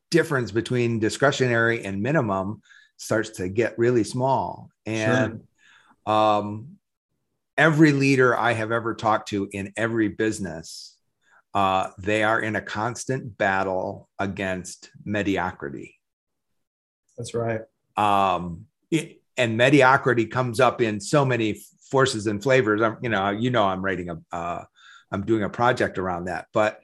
difference 0.10 0.52
between 0.52 1.00
discretionary 1.00 1.84
and 1.84 2.02
minimum 2.02 2.62
starts 2.98 3.30
to 3.32 3.48
get 3.48 3.78
really 3.78 4.04
small. 4.04 4.70
And 4.86 5.46
sure. 6.08 6.14
um, 6.14 6.78
every 7.58 7.92
leader 7.92 8.38
I 8.38 8.54
have 8.54 8.72
ever 8.72 8.96
talked 8.96 9.30
to 9.30 9.48
in 9.52 9.74
every 9.78 10.10
business, 10.10 10.96
uh, 11.54 11.90
they 11.98 12.24
are 12.24 12.40
in 12.40 12.56
a 12.56 12.62
constant 12.62 13.38
battle 13.38 14.10
against 14.20 14.92
mediocrity. 15.06 15.96
That's 17.18 17.34
right. 17.34 17.62
Um, 17.96 18.66
it, 18.92 19.22
and 19.38 19.58
mediocrity 19.58 20.26
comes 20.26 20.60
up 20.60 20.82
in 20.82 21.00
so 21.00 21.26
many 21.26 21.62
forces 21.90 22.28
and 22.28 22.42
flavors. 22.42 22.82
I'm, 22.82 22.98
you 23.02 23.10
know, 23.10 23.30
you 23.30 23.50
know, 23.50 23.64
I'm 23.64 23.84
writing 23.84 24.10
a, 24.10 24.36
uh, 24.36 24.64
I'm 25.12 25.26
doing 25.26 25.44
a 25.44 25.50
project 25.50 25.98
around 25.98 26.26
that, 26.26 26.48
but 26.54 26.80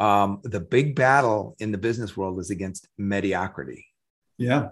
um, 0.00 0.40
the 0.42 0.60
big 0.60 0.96
battle 0.96 1.56
in 1.58 1.72
the 1.72 1.78
business 1.78 2.16
world 2.16 2.38
is 2.40 2.50
against 2.50 2.88
mediocrity. 2.98 3.86
Yeah. 4.38 4.70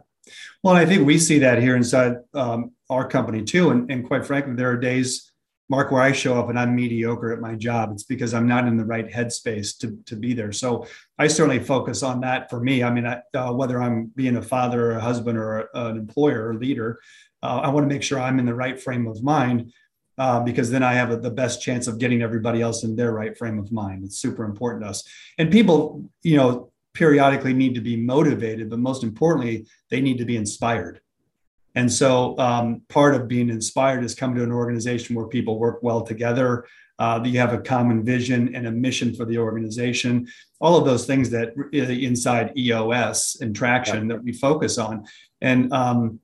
Well, 0.62 0.74
I 0.74 0.86
think 0.86 1.06
we 1.06 1.18
see 1.18 1.38
that 1.40 1.60
here 1.60 1.76
inside 1.76 2.16
um, 2.34 2.72
our 2.90 3.06
company 3.08 3.42
too. 3.42 3.70
And, 3.70 3.90
and 3.90 4.06
quite 4.06 4.24
frankly, 4.24 4.54
there 4.54 4.70
are 4.70 4.76
days, 4.76 5.32
Mark, 5.68 5.90
where 5.90 6.02
I 6.02 6.12
show 6.12 6.38
up 6.38 6.48
and 6.48 6.58
I'm 6.58 6.74
mediocre 6.74 7.32
at 7.32 7.40
my 7.40 7.54
job. 7.54 7.90
It's 7.92 8.04
because 8.04 8.34
I'm 8.34 8.46
not 8.46 8.66
in 8.66 8.76
the 8.76 8.84
right 8.84 9.08
headspace 9.08 9.78
to, 9.78 9.98
to 10.06 10.16
be 10.16 10.34
there. 10.34 10.52
So 10.52 10.86
I 11.18 11.26
certainly 11.26 11.60
focus 11.60 12.02
on 12.02 12.20
that 12.20 12.50
for 12.50 12.60
me. 12.60 12.82
I 12.82 12.90
mean, 12.90 13.06
I, 13.06 13.22
uh, 13.36 13.52
whether 13.52 13.82
I'm 13.82 14.12
being 14.14 14.36
a 14.36 14.42
father 14.42 14.92
or 14.92 14.96
a 14.96 15.00
husband 15.00 15.38
or 15.38 15.60
a, 15.60 15.86
an 15.86 15.96
employer 15.96 16.48
or 16.48 16.54
leader, 16.54 17.00
uh, 17.42 17.60
I 17.64 17.68
want 17.70 17.88
to 17.88 17.92
make 17.92 18.02
sure 18.02 18.20
I'm 18.20 18.38
in 18.38 18.46
the 18.46 18.54
right 18.54 18.80
frame 18.80 19.06
of 19.06 19.22
mind 19.22 19.72
uh, 20.18 20.40
because 20.40 20.70
then 20.70 20.82
I 20.82 20.92
have 20.92 21.10
a, 21.10 21.16
the 21.16 21.30
best 21.30 21.62
chance 21.62 21.86
of 21.86 21.98
getting 21.98 22.22
everybody 22.22 22.60
else 22.60 22.84
in 22.84 22.94
their 22.96 23.12
right 23.12 23.36
frame 23.36 23.58
of 23.58 23.72
mind. 23.72 24.04
It's 24.04 24.18
super 24.18 24.44
important 24.44 24.84
to 24.84 24.90
us. 24.90 25.04
And 25.38 25.50
people, 25.50 26.10
you 26.22 26.36
know, 26.36 26.71
periodically 26.94 27.52
need 27.54 27.74
to 27.74 27.80
be 27.80 27.96
motivated, 27.96 28.70
but 28.70 28.78
most 28.78 29.02
importantly, 29.02 29.66
they 29.90 30.00
need 30.00 30.18
to 30.18 30.24
be 30.24 30.36
inspired. 30.36 31.00
And 31.74 31.90
so 31.90 32.38
um, 32.38 32.82
part 32.88 33.14
of 33.14 33.28
being 33.28 33.48
inspired 33.48 34.04
is 34.04 34.14
coming 34.14 34.36
to 34.36 34.42
an 34.42 34.52
organization 34.52 35.16
where 35.16 35.26
people 35.26 35.58
work 35.58 35.82
well 35.82 36.02
together, 36.02 36.66
uh, 36.98 37.18
that 37.18 37.28
you 37.28 37.38
have 37.38 37.54
a 37.54 37.58
common 37.58 38.04
vision 38.04 38.54
and 38.54 38.66
a 38.66 38.70
mission 38.70 39.14
for 39.14 39.24
the 39.24 39.38
organization, 39.38 40.28
all 40.60 40.76
of 40.76 40.84
those 40.84 41.06
things 41.06 41.30
that 41.30 41.54
inside 41.72 42.52
EOS 42.56 43.38
and 43.40 43.56
traction 43.56 44.08
yeah. 44.08 44.16
that 44.16 44.24
we 44.24 44.32
focus 44.32 44.76
on. 44.78 45.04
And 45.40 45.72
um, 45.72 46.20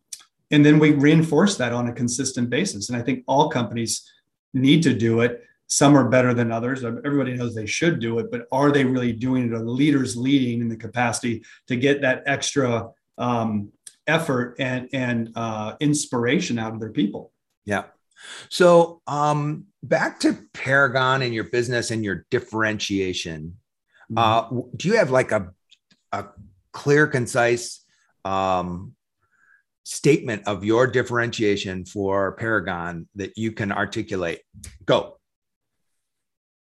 and 0.51 0.65
then 0.65 0.79
we 0.79 0.93
reinforce 0.93 1.57
that 1.57 1.73
on 1.73 1.89
a 1.89 1.93
consistent 1.93 2.49
basis. 2.49 2.89
And 2.89 2.97
I 2.97 3.03
think 3.03 3.25
all 3.27 3.51
companies 3.51 4.11
need 4.55 4.83
to 4.85 4.95
do 4.95 5.21
it. 5.21 5.45
Some 5.69 5.97
are 5.97 6.09
better 6.09 6.33
than 6.33 6.51
others. 6.51 6.83
Everybody 6.83 7.35
knows 7.35 7.55
they 7.55 7.67
should 7.67 8.01
do 8.01 8.19
it, 8.19 8.31
but 8.31 8.47
are 8.51 8.73
they 8.73 8.85
really 8.85 9.13
doing 9.13 9.47
it? 9.47 9.53
Are 9.53 9.59
the 9.59 9.71
leaders 9.71 10.17
leading 10.17 10.63
in 10.63 10.69
the 10.69 10.77
capacity 10.77 11.45
to 11.67 11.77
get 11.77 12.01
that 12.01 12.23
extra 12.27 12.89
um, 13.19 13.71
effort 14.07 14.57
and 14.59 14.89
and 14.95 15.31
uh, 15.37 15.77
inspiration 15.81 16.59
out 16.59 16.73
of 16.73 16.81
their 16.81 16.91
people? 16.91 17.33
Yeah. 17.67 17.85
So 18.49 19.03
um, 19.07 19.67
back 19.83 20.21
to 20.21 20.39
Paragon 20.55 21.21
and 21.21 21.35
your 21.35 21.45
business 21.45 21.91
and 21.91 22.03
your 22.03 22.27
differentiation. 22.31 23.59
Mm-hmm. 24.11 24.19
Uh, 24.19 24.63
do 24.75 24.89
you 24.89 24.97
have 24.97 25.11
like 25.11 25.33
a 25.33 25.53
a 26.13 26.25
clear, 26.73 27.07
concise 27.07 27.85
um, 28.25 28.95
statement 29.85 30.45
of 30.47 30.65
your 30.65 30.87
differentiation 30.87 31.85
for 31.85 32.33
Paragon 32.33 33.07
that 33.17 33.37
you 33.37 33.53
can 33.53 33.71
articulate? 33.71 34.41
Go. 34.87 35.18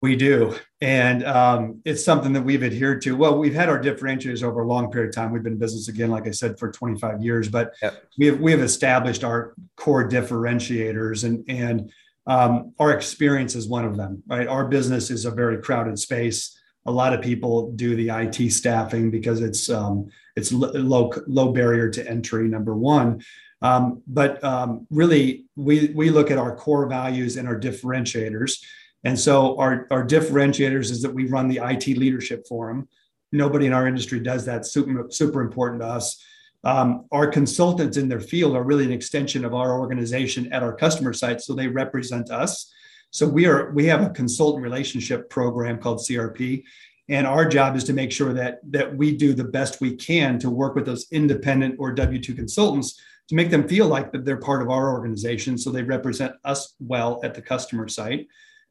We 0.06 0.14
do. 0.14 0.54
And 0.80 1.24
um, 1.24 1.82
it's 1.84 2.04
something 2.04 2.32
that 2.34 2.42
we've 2.42 2.62
adhered 2.62 3.02
to. 3.02 3.16
Well, 3.16 3.36
we've 3.36 3.56
had 3.56 3.68
our 3.68 3.82
differentiators 3.82 4.44
over 4.44 4.60
a 4.60 4.64
long 4.64 4.88
period 4.88 5.08
of 5.08 5.16
time. 5.16 5.32
We've 5.32 5.42
been 5.42 5.54
in 5.54 5.58
business 5.58 5.88
again, 5.88 6.12
like 6.12 6.28
I 6.28 6.30
said, 6.30 6.60
for 6.60 6.70
25 6.70 7.24
years, 7.24 7.48
but 7.48 7.74
yep. 7.82 8.04
we 8.16 8.26
have 8.26 8.38
we 8.38 8.52
have 8.52 8.60
established 8.60 9.24
our 9.24 9.54
core 9.74 10.08
differentiators 10.08 11.24
and 11.24 11.44
and 11.48 11.90
um, 12.28 12.72
our 12.78 12.92
experience 12.92 13.56
is 13.56 13.66
one 13.66 13.84
of 13.84 13.96
them, 13.96 14.22
right? 14.28 14.46
Our 14.46 14.68
business 14.68 15.10
is 15.10 15.24
a 15.24 15.32
very 15.32 15.58
crowded 15.60 15.98
space. 15.98 16.56
A 16.86 16.92
lot 16.92 17.12
of 17.12 17.20
people 17.20 17.72
do 17.72 17.96
the 17.96 18.10
IT 18.10 18.52
staffing 18.52 19.10
because 19.10 19.40
it's 19.40 19.68
um, 19.68 20.08
it's 20.36 20.52
low 20.52 21.10
low 21.26 21.50
barrier 21.50 21.90
to 21.90 22.08
entry. 22.08 22.46
Number 22.46 22.76
one, 22.76 23.24
um, 23.60 24.02
but 24.06 24.42
um, 24.44 24.86
really 24.88 25.46
we 25.56 25.90
we 25.96 26.10
look 26.10 26.30
at 26.30 26.38
our 26.38 26.54
core 26.54 26.86
values 26.86 27.36
and 27.36 27.48
our 27.48 27.58
differentiators. 27.58 28.62
And 29.04 29.18
so 29.18 29.58
our 29.58 29.86
our 29.90 30.06
differentiators 30.06 30.90
is 30.90 31.02
that 31.02 31.14
we 31.14 31.26
run 31.26 31.48
the 31.48 31.60
IT 31.62 31.86
leadership 31.96 32.46
forum. 32.46 32.88
Nobody 33.32 33.66
in 33.66 33.72
our 33.72 33.86
industry 33.86 34.20
does 34.20 34.44
that. 34.46 34.66
Super 34.66 35.06
super 35.10 35.40
important 35.40 35.82
to 35.82 35.86
us. 35.88 36.22
Um, 36.64 37.06
our 37.12 37.28
consultants 37.28 37.96
in 37.96 38.08
their 38.08 38.20
field 38.20 38.56
are 38.56 38.64
really 38.64 38.84
an 38.84 38.92
extension 38.92 39.44
of 39.44 39.54
our 39.54 39.78
organization 39.78 40.52
at 40.52 40.64
our 40.64 40.74
customer 40.74 41.12
site, 41.12 41.40
so 41.40 41.54
they 41.54 41.68
represent 41.68 42.30
us. 42.30 42.72
So 43.10 43.28
we 43.28 43.46
are 43.46 43.70
we 43.72 43.86
have 43.86 44.02
a 44.02 44.10
consultant 44.10 44.64
relationship 44.64 45.30
program 45.30 45.78
called 45.78 45.98
CRP, 45.98 46.64
and 47.08 47.26
our 47.26 47.46
job 47.46 47.76
is 47.76 47.84
to 47.84 47.92
make 47.92 48.10
sure 48.10 48.32
that 48.32 48.58
that 48.72 48.96
we 48.96 49.16
do 49.16 49.32
the 49.32 49.44
best 49.44 49.80
we 49.80 49.94
can 49.94 50.38
to 50.40 50.50
work 50.50 50.74
with 50.74 50.86
those 50.86 51.06
independent 51.12 51.76
or 51.78 51.94
w2 51.94 52.34
consultants 52.34 53.00
to 53.28 53.34
make 53.34 53.50
them 53.50 53.68
feel 53.68 53.86
like 53.86 54.12
that 54.12 54.24
they're 54.24 54.36
part 54.36 54.62
of 54.62 54.70
our 54.70 54.92
organization 54.92 55.56
so 55.56 55.70
they 55.70 55.82
represent 55.82 56.32
us 56.44 56.74
well 56.80 57.20
at 57.22 57.34
the 57.34 57.42
customer 57.42 57.88
site 57.88 58.26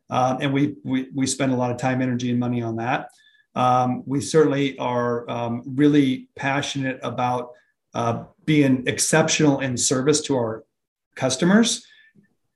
uh, 0.10 0.38
and 0.40 0.54
we, 0.54 0.76
we 0.84 1.08
we 1.14 1.28
spend 1.28 1.52
a 1.52 1.56
lot 1.56 1.72
of 1.72 1.78
time 1.78 2.02
energy 2.02 2.30
and 2.30 2.40
money 2.40 2.62
on 2.62 2.76
that 2.76 3.10
um, 3.56 4.04
we 4.06 4.22
certainly 4.22 4.78
are 4.78 5.30
um, 5.30 5.64
really 5.66 6.28
passionate 6.36 7.00
about 7.04 7.52
uh, 7.94 8.24
being 8.46 8.84
exceptional 8.88 9.62
in 9.62 9.78
service 9.78 10.22
to 10.22 10.36
our 10.36 10.64
customers 11.16 11.86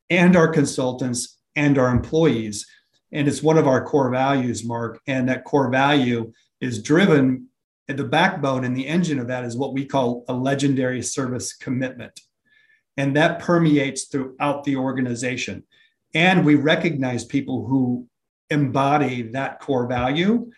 and 0.10 0.36
our 0.36 0.48
consultants 0.48 1.38
and 1.56 1.78
our 1.78 1.90
employees 1.90 2.66
and 3.12 3.28
it's 3.28 3.42
one 3.42 3.58
of 3.58 3.68
our 3.68 3.84
core 3.84 4.10
values, 4.10 4.64
Mark. 4.64 5.02
And 5.08 5.28
that 5.30 5.44
core 5.44 5.70
value 5.70 6.32
is 6.62 6.82
driven 6.82 7.48
at 7.88 7.98
the 7.98 8.04
backbone 8.04 8.66
and 8.66 8.78
the 8.78 8.88
engine 8.88 9.20
of 9.20 9.28
that 9.28 9.46
is 9.46 9.58
what 9.58 9.74
we 9.74 9.86
call 9.86 10.24
a 10.28 10.34
legendary 10.34 11.02
service 11.02 11.54
commitment. 11.54 12.20
And 12.98 13.16
that 13.16 13.40
permeates 13.40 14.06
throughout 14.06 14.64
the 14.64 14.76
organization. 14.76 15.64
And 16.14 16.46
we 16.46 16.56
recognize 16.56 17.24
people 17.26 17.66
who 17.68 18.08
embody 18.50 19.24
that 19.32 19.60
core 19.60 19.88
value 19.88 20.50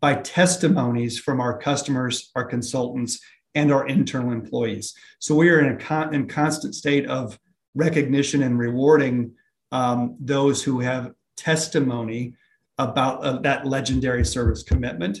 by 0.00 0.14
testimonies 0.14 1.18
from 1.18 1.40
our 1.40 1.58
customers, 1.58 2.30
our 2.34 2.44
consultants, 2.44 3.20
and 3.54 3.72
our 3.72 3.86
internal 3.86 4.32
employees. 4.32 4.94
So 5.18 5.34
we 5.34 5.50
are 5.50 5.60
in 5.60 5.74
a 5.74 5.76
con- 5.76 6.14
in 6.14 6.28
constant 6.28 6.74
state 6.74 7.06
of 7.06 7.38
recognition 7.74 8.42
and 8.42 8.58
rewarding 8.58 9.32
um, 9.72 10.16
those 10.20 10.62
who 10.62 10.80
have 10.80 11.12
testimony 11.36 12.34
about 12.78 13.24
uh, 13.24 13.38
that 13.40 13.66
legendary 13.66 14.24
service 14.24 14.62
commitment. 14.62 15.20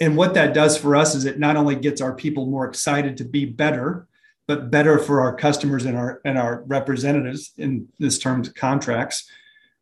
And 0.00 0.16
what 0.16 0.34
that 0.34 0.54
does 0.54 0.76
for 0.76 0.94
us 0.94 1.14
is 1.14 1.24
it 1.24 1.38
not 1.38 1.56
only 1.56 1.74
gets 1.74 2.00
our 2.00 2.14
people 2.14 2.46
more 2.46 2.66
excited 2.66 3.16
to 3.16 3.24
be 3.24 3.44
better, 3.44 4.07
but 4.48 4.70
better 4.70 4.98
for 4.98 5.20
our 5.20 5.36
customers 5.36 5.84
and 5.84 5.96
our 5.96 6.20
and 6.24 6.38
our 6.38 6.64
representatives 6.66 7.52
in 7.58 7.86
this 7.98 8.18
terms 8.18 8.48
contracts. 8.48 9.30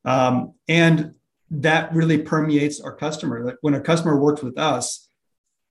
Um, 0.05 0.55
and 0.68 1.14
that 1.50 1.94
really 1.94 2.18
permeates 2.18 2.81
our 2.81 2.94
customer. 2.94 3.44
Like 3.44 3.57
when 3.61 3.74
a 3.74 3.81
customer 3.81 4.20
works 4.20 4.42
with 4.42 4.59
us, 4.59 5.09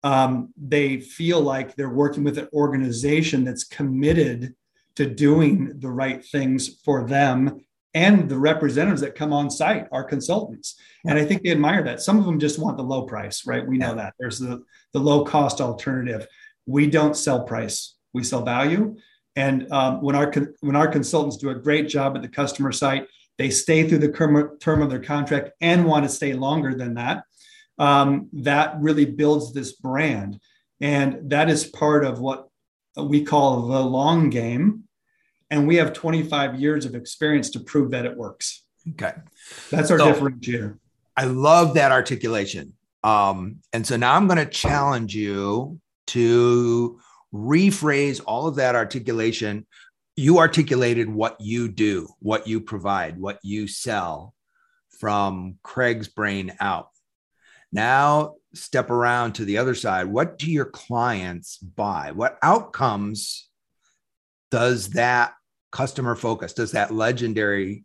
um, 0.04 0.54
they 0.58 1.02
feel 1.02 1.42
like 1.42 1.76
they're 1.76 1.90
working 1.90 2.24
with 2.24 2.38
an 2.38 2.48
organization 2.54 3.44
that's 3.44 3.66
committed 3.66 4.56
to 4.96 5.06
doing 5.06 5.78
the 5.80 5.90
right 5.90 6.26
things 6.26 6.80
for 6.86 7.06
them 7.06 7.60
and 7.94 8.30
the 8.30 8.38
representatives 8.38 9.02
that 9.02 9.16
come 9.16 9.34
on 9.34 9.50
site 9.50 9.88
are 9.92 10.04
consultants. 10.04 10.76
And 11.06 11.18
i 11.18 11.26
think 11.26 11.44
they 11.44 11.52
admire 11.52 11.84
that. 11.84 12.02
Some 12.02 12.20
of 12.20 12.26
them 12.26 12.40
just 12.40 12.60
want 12.60 12.78
the 12.78 12.84
low 12.84 13.04
price 13.04 13.46
right? 13.46 13.66
We 13.66 13.78
know 13.78 13.90
yeah. 13.90 13.96
that. 13.96 14.14
There's 14.20 14.40
the, 14.40 14.64
the 14.94 15.00
low 15.00 15.26
cost 15.26 15.60
alternative. 15.60 16.28
We 16.66 16.88
don't 16.88 17.18
sell 17.18 17.44
price 17.44 17.95
we 18.16 18.24
sell 18.24 18.44
value 18.44 18.96
and 19.36 19.72
um, 19.72 20.02
when 20.02 20.16
our 20.16 20.32
when 20.62 20.76
our 20.76 20.88
consultants 20.88 21.38
do 21.38 21.50
a 21.50 21.56
great 21.56 21.88
job 21.88 22.16
at 22.16 22.22
the 22.22 22.28
customer 22.28 22.72
site 22.72 23.08
they 23.38 23.50
stay 23.50 23.88
through 23.88 23.98
the 23.98 24.58
term 24.60 24.82
of 24.82 24.90
their 24.90 25.04
contract 25.04 25.52
and 25.62 25.86
want 25.86 26.04
to 26.04 26.10
stay 26.10 26.34
longer 26.34 26.74
than 26.74 26.96
that 26.96 27.24
um, 27.78 28.30
that 28.34 28.76
really 28.80 29.06
builds 29.06 29.54
this 29.54 29.74
brand 29.74 30.40
and 30.82 31.30
that 31.30 31.50
is 31.50 31.66
part 31.66 32.04
of 32.04 32.20
what 32.20 32.48
we 32.98 33.24
call 33.24 33.68
the 33.68 33.82
long 33.82 34.30
game 34.30 34.86
and 35.50 35.68
we 35.68 35.76
have 35.76 35.94
25 35.94 36.60
years 36.60 36.86
of 36.86 36.96
experience 36.96 37.50
to 37.52 37.60
prove 37.60 37.92
that 37.92 38.06
it 38.06 38.18
works. 38.18 38.64
Okay. 38.92 39.14
That's 39.70 39.92
our 39.92 40.00
so, 40.00 40.14
differentiator. 40.14 40.78
I 41.16 41.26
love 41.26 41.76
that 41.76 41.92
articulation. 41.92 42.74
Um, 43.04 43.60
and 43.72 43.86
so 43.86 43.96
now 43.98 44.16
I'm 44.16 44.28
going 44.28 44.38
to 44.38 44.46
challenge 44.46 45.16
you 45.16 45.80
to 46.08 47.00
rephrase 47.36 48.22
all 48.26 48.48
of 48.48 48.56
that 48.56 48.76
articulation. 48.76 49.66
You 50.16 50.40
articulated 50.40 51.10
what 51.10 51.40
you 51.42 51.68
do, 51.68 52.08
what 52.20 52.48
you 52.48 52.62
provide, 52.62 53.20
what 53.20 53.40
you 53.44 53.68
sell 53.68 54.34
from 55.00 55.58
Craig's 55.62 56.08
brain 56.08 56.54
out. 56.60 56.90
Now, 57.72 58.36
step 58.54 58.90
around 58.90 59.34
to 59.34 59.46
the 59.46 59.58
other 59.58 59.76
side. 59.76 60.08
What 60.08 60.38
do 60.38 60.50
your 60.50 60.66
clients 60.66 61.58
buy? 61.58 62.12
What 62.12 62.38
outcomes 62.42 63.50
does 64.52 64.92
that 64.92 65.34
customer 65.72 66.16
focus, 66.16 66.54
does 66.54 66.72
that 66.72 66.94
legendary 66.94 67.84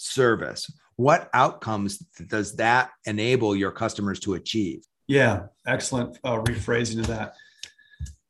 service. 0.00 0.72
What 0.96 1.30
outcomes 1.32 1.98
does 1.98 2.56
that 2.56 2.90
enable 3.04 3.54
your 3.54 3.70
customers 3.70 4.20
to 4.20 4.34
achieve? 4.34 4.84
Yeah, 5.06 5.46
excellent 5.66 6.18
uh, 6.24 6.38
rephrasing 6.38 7.00
of 7.00 7.06
that. 7.08 7.34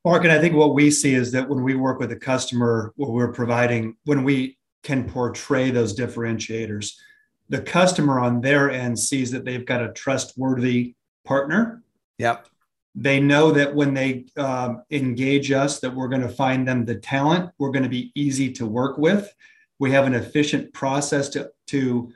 Mark, 0.05 0.25
and 0.25 0.33
I 0.33 0.41
think 0.41 0.55
what 0.55 0.75
we 0.75 0.91
see 0.91 1.15
is 1.15 1.31
that 1.33 1.49
when 1.49 1.63
we 1.63 1.75
work 1.75 1.99
with 1.99 2.11
a 2.13 2.17
customer, 2.17 2.93
what 2.97 3.11
we're 3.11 3.33
providing, 3.33 3.97
when 4.05 4.25
we 4.25 4.59
can 4.83 5.09
portray 5.09 5.71
those 5.71 5.95
differentiators, 5.95 6.95
the 7.51 7.61
customer 7.61 8.19
on 8.19 8.41
their 8.41 8.71
end 8.71 8.99
sees 8.99 9.31
that 9.33 9.45
they've 9.45 9.67
got 9.67 9.83
a 9.83 9.93
trustworthy 9.93 10.95
partner. 11.25 11.83
Yep. 12.19 12.49
They 12.95 13.21
know 13.21 13.51
that 13.51 13.75
when 13.75 13.93
they 13.93 14.27
um, 14.37 14.83
engage 14.91 15.53
us, 15.53 15.81
that 15.81 15.95
we're 15.95 16.09
going 16.09 16.23
to 16.23 16.29
find 16.29 16.67
them 16.67 16.85
the 16.85 16.97
talent. 16.97 17.51
We're 17.59 17.71
going 17.71 17.83
to 17.83 17.89
be 17.89 18.11
easy 18.15 18.53
to 18.53 18.67
work 18.67 18.99
with. 18.99 19.33
We 19.79 19.93
have 19.93 20.07
an 20.07 20.15
efficient 20.15 20.73
process 20.73 21.29
to 21.31 21.51
to 21.69 22.13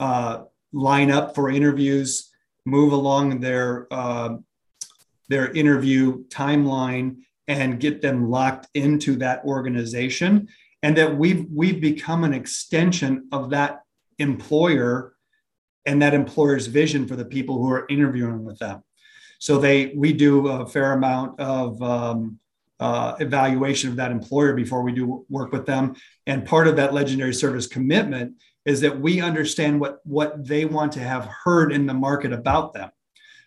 uh, 0.00 0.44
line 0.72 1.10
up 1.10 1.34
for 1.34 1.50
interviews, 1.50 2.30
move 2.66 2.92
along 2.92 3.40
their 3.40 3.86
uh, 3.90 4.36
their 5.28 5.50
interview 5.52 6.24
timeline, 6.28 7.16
and 7.48 7.80
get 7.80 8.02
them 8.02 8.30
locked 8.30 8.68
into 8.74 9.16
that 9.16 9.42
organization. 9.44 10.48
And 10.82 10.96
that 10.96 11.16
we've 11.16 11.46
we've 11.52 11.80
become 11.80 12.22
an 12.22 12.32
extension 12.32 13.28
of 13.32 13.50
that 13.50 13.80
employer 14.18 15.14
and 15.86 16.02
that 16.02 16.14
employer's 16.14 16.66
vision 16.66 17.08
for 17.08 17.16
the 17.16 17.24
people 17.24 17.58
who 17.58 17.70
are 17.70 17.86
interviewing 17.88 18.44
with 18.44 18.58
them. 18.58 18.84
So 19.40 19.58
they 19.58 19.92
we 19.96 20.12
do 20.12 20.48
a 20.48 20.66
fair 20.66 20.92
amount 20.92 21.40
of 21.40 21.82
um, 21.82 22.38
uh, 22.78 23.16
evaluation 23.18 23.90
of 23.90 23.96
that 23.96 24.12
employer 24.12 24.54
before 24.54 24.82
we 24.82 24.92
do 24.92 25.24
work 25.28 25.50
with 25.50 25.66
them. 25.66 25.96
And 26.26 26.46
part 26.46 26.68
of 26.68 26.76
that 26.76 26.94
legendary 26.94 27.34
service 27.34 27.66
commitment 27.66 28.36
is 28.64 28.80
that 28.82 29.00
we 29.00 29.20
understand 29.20 29.80
what 29.80 29.98
what 30.04 30.46
they 30.46 30.64
want 30.64 30.92
to 30.92 31.00
have 31.00 31.24
heard 31.24 31.72
in 31.72 31.86
the 31.86 31.94
market 31.94 32.32
about 32.32 32.74
them. 32.74 32.90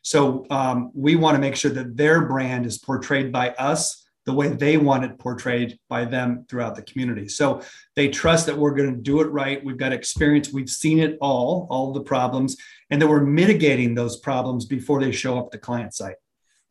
So 0.02 0.46
um, 0.50 0.92
we 0.94 1.16
want 1.16 1.36
to 1.36 1.42
make 1.42 1.56
sure 1.56 1.72
that 1.72 1.96
their 1.96 2.26
brand 2.26 2.66
is 2.66 2.78
portrayed 2.78 3.32
by 3.32 3.50
us 3.52 4.02
the 4.26 4.34
way 4.34 4.50
they 4.50 4.78
want 4.78 5.04
it 5.04 5.18
portrayed 5.18 5.80
by 5.90 6.06
them 6.06 6.46
throughout 6.48 6.76
the 6.76 6.82
community. 6.84 7.28
So 7.28 7.62
they 7.96 8.08
trust 8.08 8.46
that 8.46 8.58
we're 8.58 8.76
going 8.76 8.96
to 8.96 9.02
do 9.02 9.22
it 9.22 9.32
right. 9.32 9.64
We've 9.64 9.78
got 9.78 9.94
experience. 9.94 10.54
We've 10.54 10.70
seen 10.70 11.00
it 11.00 11.18
all, 11.22 11.68
all 11.70 11.92
the 11.92 12.04
problems, 12.04 12.56
and 12.90 13.02
that 13.02 13.08
we're 13.08 13.26
mitigating 13.26 13.96
those 13.96 14.18
problems 14.18 14.66
before 14.66 15.02
they 15.02 15.12
show 15.12 15.40
up 15.40 15.46
at 15.46 15.52
the 15.52 15.58
client 15.58 15.94
site. 15.94 16.16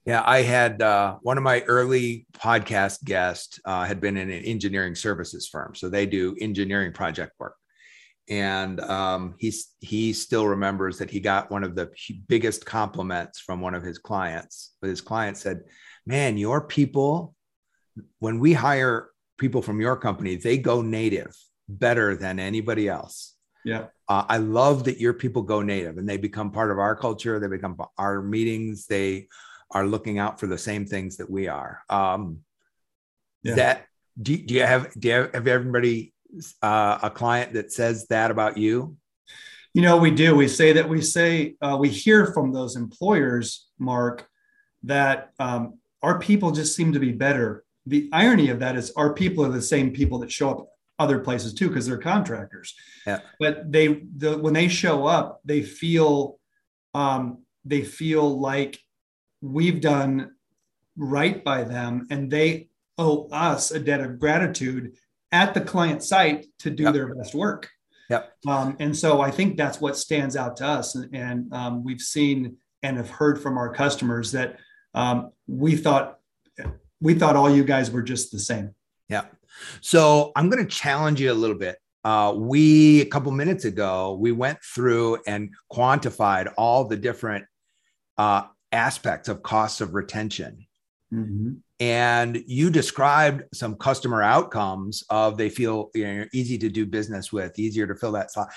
Yeah, 0.06 0.22
I 0.24 0.42
had 0.42 0.80
uh, 0.80 1.16
one 1.22 1.36
of 1.36 1.44
my 1.44 1.60
early 1.62 2.26
podcast 2.32 3.04
guests 3.04 3.60
uh, 3.64 3.84
had 3.84 4.00
been 4.00 4.16
in 4.16 4.30
an 4.30 4.44
engineering 4.44 4.94
services 4.94 5.46
firm, 5.46 5.74
so 5.74 5.88
they 5.88 6.06
do 6.06 6.34
engineering 6.40 6.92
project 6.92 7.32
work, 7.38 7.56
and 8.30 8.80
um, 8.80 9.34
he's 9.38 9.74
he 9.80 10.12
still 10.12 10.46
remembers 10.46 10.98
that 10.98 11.10
he 11.10 11.20
got 11.20 11.50
one 11.50 11.64
of 11.64 11.74
the 11.74 11.90
biggest 12.28 12.64
compliments 12.64 13.40
from 13.40 13.60
one 13.60 13.74
of 13.74 13.82
his 13.82 13.98
clients. 13.98 14.72
But 14.80 14.88
his 14.88 15.00
client 15.00 15.36
said, 15.36 15.62
"Man, 16.06 16.38
your 16.38 16.62
people 16.62 17.34
when 18.18 18.38
we 18.38 18.52
hire 18.52 19.10
people 19.38 19.62
from 19.62 19.80
your 19.80 19.96
company, 19.96 20.36
they 20.36 20.58
go 20.58 20.82
native 20.82 21.36
better 21.68 22.16
than 22.16 22.38
anybody 22.38 22.88
else. 22.88 23.34
Yeah. 23.64 23.86
Uh, 24.08 24.24
I 24.28 24.38
love 24.38 24.84
that 24.84 24.98
your 24.98 25.12
people 25.12 25.42
go 25.42 25.62
native 25.62 25.98
and 25.98 26.08
they 26.08 26.16
become 26.16 26.50
part 26.50 26.70
of 26.70 26.78
our 26.78 26.96
culture. 26.96 27.38
They 27.38 27.48
become 27.48 27.76
our 27.98 28.22
meetings. 28.22 28.86
They 28.86 29.28
are 29.70 29.86
looking 29.86 30.18
out 30.18 30.40
for 30.40 30.46
the 30.46 30.58
same 30.58 30.86
things 30.86 31.18
that 31.18 31.30
we 31.30 31.48
are. 31.48 31.82
Um, 31.88 32.38
yeah. 33.42 33.54
That 33.54 33.86
do, 34.20 34.36
do 34.36 34.54
you 34.54 34.62
have 34.62 34.92
do 34.98 35.08
you 35.08 35.14
have, 35.14 35.34
have 35.34 35.46
everybody 35.46 36.12
uh, 36.62 36.98
a 37.02 37.10
client 37.10 37.54
that 37.54 37.72
says 37.72 38.06
that 38.08 38.30
about 38.30 38.56
you? 38.56 38.96
You 39.74 39.82
know, 39.82 39.96
we 39.96 40.10
do. 40.10 40.34
We 40.34 40.48
say 40.48 40.72
that 40.72 40.88
we 40.88 41.00
say 41.00 41.54
uh, 41.60 41.76
we 41.78 41.88
hear 41.88 42.26
from 42.26 42.52
those 42.52 42.76
employers, 42.76 43.68
Mark, 43.78 44.28
that 44.82 45.30
um, 45.38 45.78
our 46.02 46.18
people 46.18 46.50
just 46.50 46.74
seem 46.74 46.92
to 46.92 46.98
be 46.98 47.12
better 47.12 47.64
the 47.86 48.08
irony 48.12 48.50
of 48.50 48.60
that 48.60 48.76
is 48.76 48.92
our 48.96 49.12
people 49.12 49.44
are 49.44 49.50
the 49.50 49.62
same 49.62 49.90
people 49.90 50.18
that 50.20 50.30
show 50.30 50.50
up 50.50 50.68
other 50.98 51.18
places 51.18 51.54
too 51.54 51.68
because 51.68 51.86
they're 51.86 51.98
contractors. 51.98 52.74
Yeah. 53.06 53.20
But 53.38 53.72
they 53.72 54.02
the 54.16 54.38
when 54.38 54.54
they 54.54 54.68
show 54.68 55.06
up, 55.06 55.40
they 55.44 55.62
feel 55.62 56.38
um, 56.94 57.42
they 57.64 57.82
feel 57.82 58.38
like 58.38 58.78
we've 59.40 59.80
done 59.80 60.32
right 60.96 61.42
by 61.42 61.64
them 61.64 62.06
and 62.10 62.30
they 62.30 62.68
owe 62.98 63.28
us 63.32 63.70
a 63.70 63.80
debt 63.80 64.00
of 64.00 64.18
gratitude 64.18 64.92
at 65.32 65.54
the 65.54 65.60
client 65.60 66.02
site 66.02 66.46
to 66.60 66.70
do 66.70 66.84
yep. 66.84 66.94
their 66.94 67.14
best 67.14 67.34
work. 67.34 67.70
Yep. 68.08 68.32
Um, 68.48 68.76
and 68.80 68.96
so 68.96 69.20
I 69.20 69.30
think 69.30 69.56
that's 69.56 69.80
what 69.80 69.96
stands 69.96 70.36
out 70.36 70.56
to 70.56 70.66
us. 70.66 70.96
And, 70.96 71.14
and 71.14 71.54
um, 71.54 71.84
we've 71.84 72.00
seen 72.00 72.56
and 72.82 72.96
have 72.96 73.10
heard 73.10 73.40
from 73.40 73.56
our 73.56 73.72
customers 73.72 74.32
that 74.32 74.58
um, 74.94 75.30
we 75.46 75.76
thought 75.76 76.18
we 77.00 77.14
thought 77.14 77.36
all 77.36 77.48
you 77.48 77.64
guys 77.64 77.90
were 77.90 78.02
just 78.02 78.30
the 78.32 78.38
same. 78.38 78.74
Yeah. 79.08 79.24
So 79.80 80.32
I'm 80.36 80.50
going 80.50 80.62
to 80.62 80.70
challenge 80.70 81.20
you 81.20 81.32
a 81.32 81.34
little 81.34 81.56
bit. 81.56 81.78
Uh, 82.04 82.34
we 82.36 83.02
a 83.02 83.06
couple 83.06 83.30
minutes 83.30 83.64
ago 83.64 84.16
we 84.20 84.32
went 84.32 84.58
through 84.62 85.18
and 85.26 85.50
quantified 85.70 86.52
all 86.56 86.84
the 86.84 86.96
different 86.96 87.44
uh, 88.18 88.42
aspects 88.72 89.28
of 89.28 89.42
costs 89.42 89.80
of 89.80 89.94
retention. 89.94 90.66
Mm-hmm. 91.12 91.52
And 91.80 92.44
you 92.46 92.70
described 92.70 93.44
some 93.54 93.76
customer 93.76 94.22
outcomes 94.22 95.02
of 95.10 95.36
they 95.36 95.48
feel 95.48 95.90
you 95.94 96.06
know, 96.06 96.24
easy 96.32 96.58
to 96.58 96.68
do 96.68 96.86
business 96.86 97.32
with, 97.32 97.58
easier 97.58 97.86
to 97.86 97.94
fill 97.94 98.12
that 98.12 98.30
slot. 98.30 98.52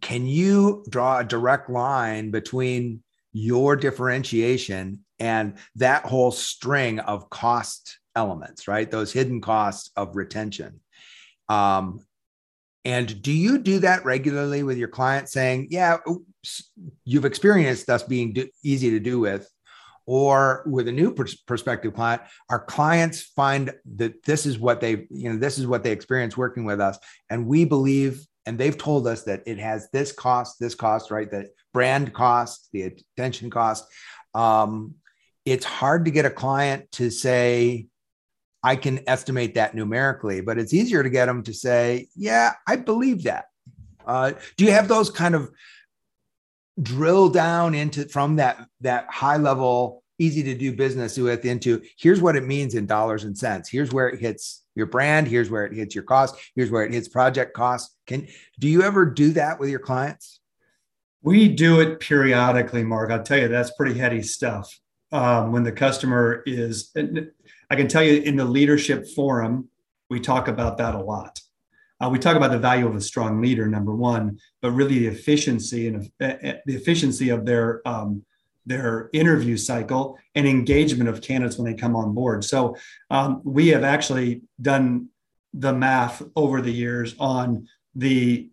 Can 0.00 0.26
you 0.26 0.84
draw 0.88 1.18
a 1.18 1.24
direct 1.24 1.68
line 1.68 2.30
between 2.30 3.02
your 3.32 3.76
differentiation 3.76 5.00
and 5.18 5.54
that 5.76 6.04
whole 6.04 6.30
string 6.30 6.98
of 7.00 7.30
cost 7.30 7.98
elements, 8.14 8.68
right? 8.68 8.90
Those 8.90 9.12
hidden 9.12 9.40
costs 9.40 9.90
of 9.96 10.16
retention. 10.16 10.80
Um, 11.48 12.00
and 12.84 13.22
do 13.22 13.32
you 13.32 13.58
do 13.58 13.78
that 13.80 14.04
regularly 14.04 14.62
with 14.62 14.76
your 14.76 14.88
clients 14.88 15.32
saying, 15.32 15.68
yeah, 15.70 15.98
you've 17.04 17.24
experienced 17.24 17.88
us 17.88 18.02
being 18.02 18.32
do- 18.32 18.48
easy 18.64 18.90
to 18.90 19.00
do 19.00 19.20
with? 19.20 19.48
Or 20.06 20.64
with 20.66 20.88
a 20.88 20.92
new 20.92 21.14
pers- 21.14 21.36
prospective 21.36 21.94
client, 21.94 22.22
our 22.50 22.58
clients 22.58 23.22
find 23.22 23.72
that 23.96 24.24
this 24.24 24.46
is 24.46 24.58
what 24.58 24.80
they, 24.80 25.06
you 25.10 25.30
know, 25.30 25.36
this 25.36 25.58
is 25.58 25.66
what 25.66 25.84
they 25.84 25.92
experience 25.92 26.36
working 26.36 26.64
with 26.64 26.80
us. 26.80 26.98
And 27.30 27.46
we 27.46 27.64
believe, 27.64 28.26
and 28.44 28.58
they've 28.58 28.76
told 28.76 29.06
us 29.06 29.22
that 29.24 29.42
it 29.46 29.58
has 29.58 29.88
this 29.92 30.10
cost, 30.12 30.58
this 30.58 30.74
cost, 30.74 31.10
right? 31.10 31.30
That 31.30 31.46
brand 31.72 32.12
cost, 32.12 32.68
the 32.72 32.94
attention 33.16 33.50
cost. 33.50 33.84
Um, 34.34 34.94
it's 35.44 35.64
hard 35.64 36.04
to 36.04 36.10
get 36.10 36.24
a 36.24 36.30
client 36.30 36.90
to 36.92 37.10
say, 37.10 37.86
I 38.62 38.76
can 38.76 39.00
estimate 39.08 39.54
that 39.54 39.74
numerically, 39.74 40.40
but 40.40 40.58
it's 40.58 40.72
easier 40.72 41.02
to 41.02 41.10
get 41.10 41.26
them 41.26 41.42
to 41.44 41.52
say, 41.52 42.08
yeah, 42.14 42.52
I 42.66 42.76
believe 42.76 43.24
that. 43.24 43.46
Uh, 44.06 44.32
do 44.56 44.64
you 44.64 44.70
have 44.72 44.88
those 44.88 45.10
kind 45.10 45.34
of 45.34 45.50
drill 46.80 47.28
down 47.28 47.74
into 47.74 48.08
from 48.08 48.36
that 48.36 48.66
that 48.80 49.06
high 49.10 49.36
level, 49.36 50.02
easy 50.18 50.42
to 50.42 50.54
do 50.54 50.74
business 50.74 51.18
with 51.18 51.44
into 51.44 51.82
here's 51.98 52.20
what 52.20 52.36
it 52.36 52.44
means 52.44 52.74
in 52.74 52.86
dollars 52.86 53.24
and 53.24 53.36
cents. 53.36 53.68
Here's 53.68 53.92
where 53.92 54.08
it 54.08 54.20
hits 54.20 54.62
your 54.74 54.86
brand. 54.86 55.28
Here's 55.28 55.50
where 55.50 55.64
it 55.64 55.74
hits 55.74 55.94
your 55.94 56.04
cost. 56.04 56.34
Here's 56.54 56.70
where 56.70 56.84
it 56.84 56.92
hits 56.92 57.08
project 57.08 57.54
costs. 57.54 57.96
Can 58.06 58.26
do 58.58 58.68
you 58.68 58.82
ever 58.82 59.04
do 59.04 59.32
that 59.32 59.58
with 59.58 59.68
your 59.68 59.80
clients? 59.80 60.40
We 61.22 61.48
do 61.48 61.80
it 61.80 62.00
periodically, 62.00 62.82
Mark. 62.82 63.10
I'll 63.10 63.22
tell 63.22 63.38
you, 63.38 63.48
that's 63.48 63.72
pretty 63.76 63.98
heady 63.98 64.22
stuff 64.22 64.68
um, 65.12 65.52
when 65.52 65.62
the 65.62 65.72
customer 65.72 66.42
is, 66.46 66.90
I 67.70 67.76
can 67.76 67.86
tell 67.86 68.02
you 68.02 68.22
in 68.22 68.36
the 68.36 68.44
leadership 68.44 69.06
forum, 69.14 69.68
we 70.08 70.20
talk 70.20 70.48
about 70.48 70.78
that 70.78 70.94
a 70.94 71.00
lot. 71.00 71.40
Uh, 72.02 72.08
we 72.08 72.18
talk 72.18 72.36
about 72.36 72.50
the 72.50 72.58
value 72.58 72.86
of 72.86 72.96
a 72.96 73.00
strong 73.00 73.40
leader, 73.40 73.68
number 73.68 73.94
one, 73.94 74.38
but 74.60 74.72
really 74.72 74.98
the 74.98 75.06
efficiency 75.06 75.86
and 75.86 76.10
uh, 76.20 76.24
uh, 76.24 76.54
the 76.66 76.74
efficiency 76.74 77.28
of 77.28 77.46
their 77.46 77.86
um, 77.86 78.24
their 78.66 79.10
interview 79.12 79.56
cycle 79.56 80.18
and 80.34 80.46
engagement 80.46 81.08
of 81.08 81.20
candidates 81.20 81.58
when 81.58 81.70
they 81.70 81.78
come 81.78 81.96
on 81.96 82.14
board. 82.14 82.44
So 82.44 82.76
um, 83.10 83.40
we 83.44 83.68
have 83.68 83.84
actually 83.84 84.42
done 84.60 85.08
the 85.52 85.72
math 85.72 86.22
over 86.34 86.60
the 86.60 86.72
years 86.72 87.14
on 87.20 87.68
the 87.94 88.48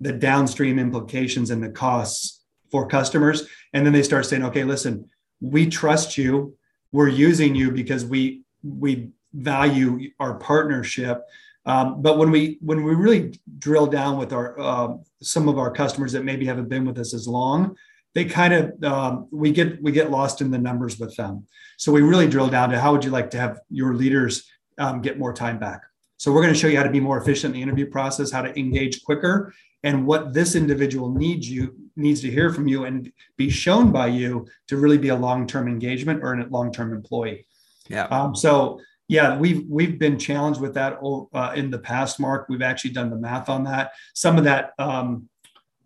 the 0.00 0.12
downstream 0.12 0.78
implications 0.78 1.50
and 1.50 1.62
the 1.62 1.70
costs 1.70 2.42
for 2.70 2.86
customers, 2.86 3.48
and 3.72 3.84
then 3.84 3.92
they 3.92 4.02
start 4.02 4.26
saying, 4.26 4.44
okay, 4.44 4.64
listen, 4.64 5.08
we 5.40 5.68
trust 5.68 6.16
you. 6.16 6.56
We're 6.92 7.08
using 7.08 7.56
you 7.56 7.72
because 7.72 8.04
we 8.04 8.42
we 8.62 9.10
value 9.32 10.10
our 10.20 10.34
partnership 10.34 11.22
um, 11.66 12.02
but 12.02 12.18
when 12.18 12.30
we 12.30 12.58
when 12.60 12.82
we 12.82 12.94
really 12.94 13.38
drill 13.58 13.86
down 13.86 14.18
with 14.18 14.32
our 14.32 14.58
uh, 14.58 14.94
some 15.22 15.48
of 15.48 15.58
our 15.58 15.70
customers 15.70 16.12
that 16.12 16.24
maybe 16.24 16.46
haven't 16.46 16.68
been 16.68 16.84
with 16.84 16.98
us 16.98 17.14
as 17.14 17.26
long 17.26 17.76
they 18.14 18.24
kind 18.24 18.54
of 18.54 18.84
um, 18.84 19.28
we 19.30 19.50
get 19.50 19.82
we 19.82 19.92
get 19.92 20.10
lost 20.10 20.40
in 20.40 20.50
the 20.50 20.58
numbers 20.58 20.98
with 20.98 21.14
them 21.16 21.46
so 21.76 21.92
we 21.92 22.02
really 22.02 22.28
drill 22.28 22.48
down 22.48 22.70
to 22.70 22.78
how 22.78 22.92
would 22.92 23.04
you 23.04 23.10
like 23.10 23.30
to 23.30 23.38
have 23.38 23.60
your 23.70 23.94
leaders 23.94 24.48
um, 24.78 25.00
get 25.00 25.18
more 25.18 25.32
time 25.32 25.58
back 25.58 25.82
so 26.16 26.32
we're 26.32 26.42
going 26.42 26.54
to 26.54 26.58
show 26.58 26.68
you 26.68 26.76
how 26.76 26.82
to 26.82 26.90
be 26.90 27.00
more 27.00 27.18
efficient 27.18 27.54
in 27.54 27.60
the 27.60 27.62
interview 27.62 27.86
process 27.86 28.30
how 28.30 28.42
to 28.42 28.58
engage 28.58 29.02
quicker 29.04 29.52
and 29.84 30.06
what 30.06 30.32
this 30.32 30.54
individual 30.54 31.10
needs 31.10 31.48
you 31.48 31.74
needs 31.96 32.20
to 32.22 32.30
hear 32.30 32.50
from 32.50 32.66
you 32.66 32.84
and 32.84 33.12
be 33.36 33.48
shown 33.48 33.92
by 33.92 34.08
you 34.08 34.46
to 34.66 34.76
really 34.76 34.98
be 34.98 35.10
a 35.10 35.16
long-term 35.16 35.68
engagement 35.68 36.22
or 36.22 36.34
a 36.34 36.46
long-term 36.48 36.92
employee. 36.92 37.46
Yeah. 37.88 38.04
Um, 38.06 38.34
so 38.34 38.80
yeah, 39.08 39.36
we've 39.36 39.64
we've 39.68 39.98
been 39.98 40.18
challenged 40.18 40.60
with 40.60 40.74
that 40.74 40.98
uh, 41.02 41.52
in 41.54 41.70
the 41.70 41.78
past. 41.78 42.18
Mark, 42.18 42.46
we've 42.48 42.62
actually 42.62 42.92
done 42.92 43.10
the 43.10 43.16
math 43.16 43.48
on 43.48 43.64
that. 43.64 43.92
Some 44.14 44.38
of 44.38 44.44
that 44.44 44.72
um, 44.78 45.28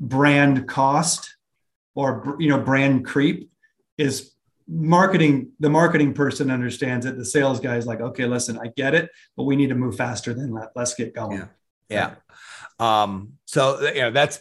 brand 0.00 0.68
cost 0.68 1.34
or 1.94 2.36
you 2.38 2.48
know 2.48 2.60
brand 2.60 3.04
creep 3.04 3.50
is 3.96 4.32
marketing 4.68 5.50
the 5.58 5.70
marketing 5.70 6.14
person 6.14 6.50
understands 6.50 7.06
it. 7.06 7.16
The 7.16 7.24
sales 7.24 7.58
guy 7.58 7.76
is 7.76 7.86
like 7.86 8.00
okay 8.00 8.26
listen 8.26 8.58
i 8.58 8.70
get 8.76 8.94
it 8.94 9.10
but 9.36 9.44
we 9.44 9.56
need 9.56 9.70
to 9.70 9.74
move 9.74 9.96
faster 9.96 10.32
than 10.34 10.54
that. 10.54 10.70
Let's 10.76 10.94
get 10.94 11.14
going. 11.14 11.48
Yeah. 11.88 12.14
Yeah. 12.78 13.02
Um 13.02 13.32
so 13.46 13.80
you 13.80 14.02
know 14.02 14.10
that's 14.10 14.40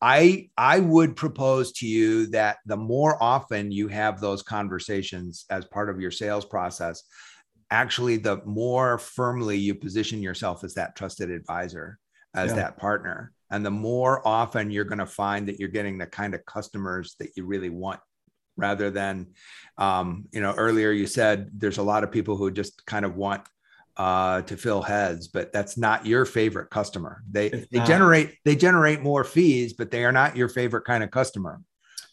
i 0.00 0.48
i 0.58 0.78
would 0.78 1.16
propose 1.16 1.72
to 1.72 1.86
you 1.86 2.26
that 2.26 2.58
the 2.66 2.76
more 2.76 3.20
often 3.20 3.72
you 3.72 3.88
have 3.88 4.20
those 4.20 4.42
conversations 4.42 5.46
as 5.50 5.64
part 5.64 5.88
of 5.88 6.00
your 6.00 6.10
sales 6.10 6.44
process 6.44 7.02
actually 7.70 8.16
the 8.16 8.40
more 8.44 8.98
firmly 8.98 9.56
you 9.56 9.74
position 9.74 10.22
yourself 10.22 10.64
as 10.64 10.74
that 10.74 10.96
trusted 10.96 11.30
advisor 11.30 11.98
as 12.34 12.50
yeah. 12.50 12.56
that 12.56 12.76
partner 12.76 13.32
and 13.50 13.64
the 13.64 13.70
more 13.70 14.26
often 14.26 14.70
you're 14.70 14.84
going 14.84 14.98
to 14.98 15.06
find 15.06 15.48
that 15.48 15.58
you're 15.58 15.68
getting 15.68 15.98
the 15.98 16.06
kind 16.06 16.34
of 16.34 16.44
customers 16.46 17.16
that 17.18 17.30
you 17.36 17.44
really 17.44 17.70
want 17.70 18.00
rather 18.56 18.90
than 18.90 19.26
um, 19.78 20.26
you 20.32 20.40
know 20.40 20.52
earlier 20.52 20.90
you 20.90 21.06
said 21.06 21.50
there's 21.54 21.78
a 21.78 21.82
lot 21.82 22.04
of 22.04 22.10
people 22.10 22.36
who 22.36 22.50
just 22.50 22.84
kind 22.86 23.04
of 23.04 23.16
want 23.16 23.42
uh, 23.96 24.42
to 24.42 24.56
fill 24.56 24.82
heads 24.82 25.28
but 25.28 25.52
that's 25.52 25.78
not 25.78 26.04
your 26.04 26.24
favorite 26.24 26.68
customer. 26.70 27.22
They 27.30 27.48
they 27.70 27.80
generate 27.86 28.36
they 28.44 28.54
generate 28.56 29.02
more 29.02 29.24
fees 29.24 29.72
but 29.72 29.90
they 29.90 30.04
are 30.04 30.12
not 30.12 30.36
your 30.36 30.48
favorite 30.48 30.84
kind 30.84 31.02
of 31.02 31.10
customer 31.10 31.60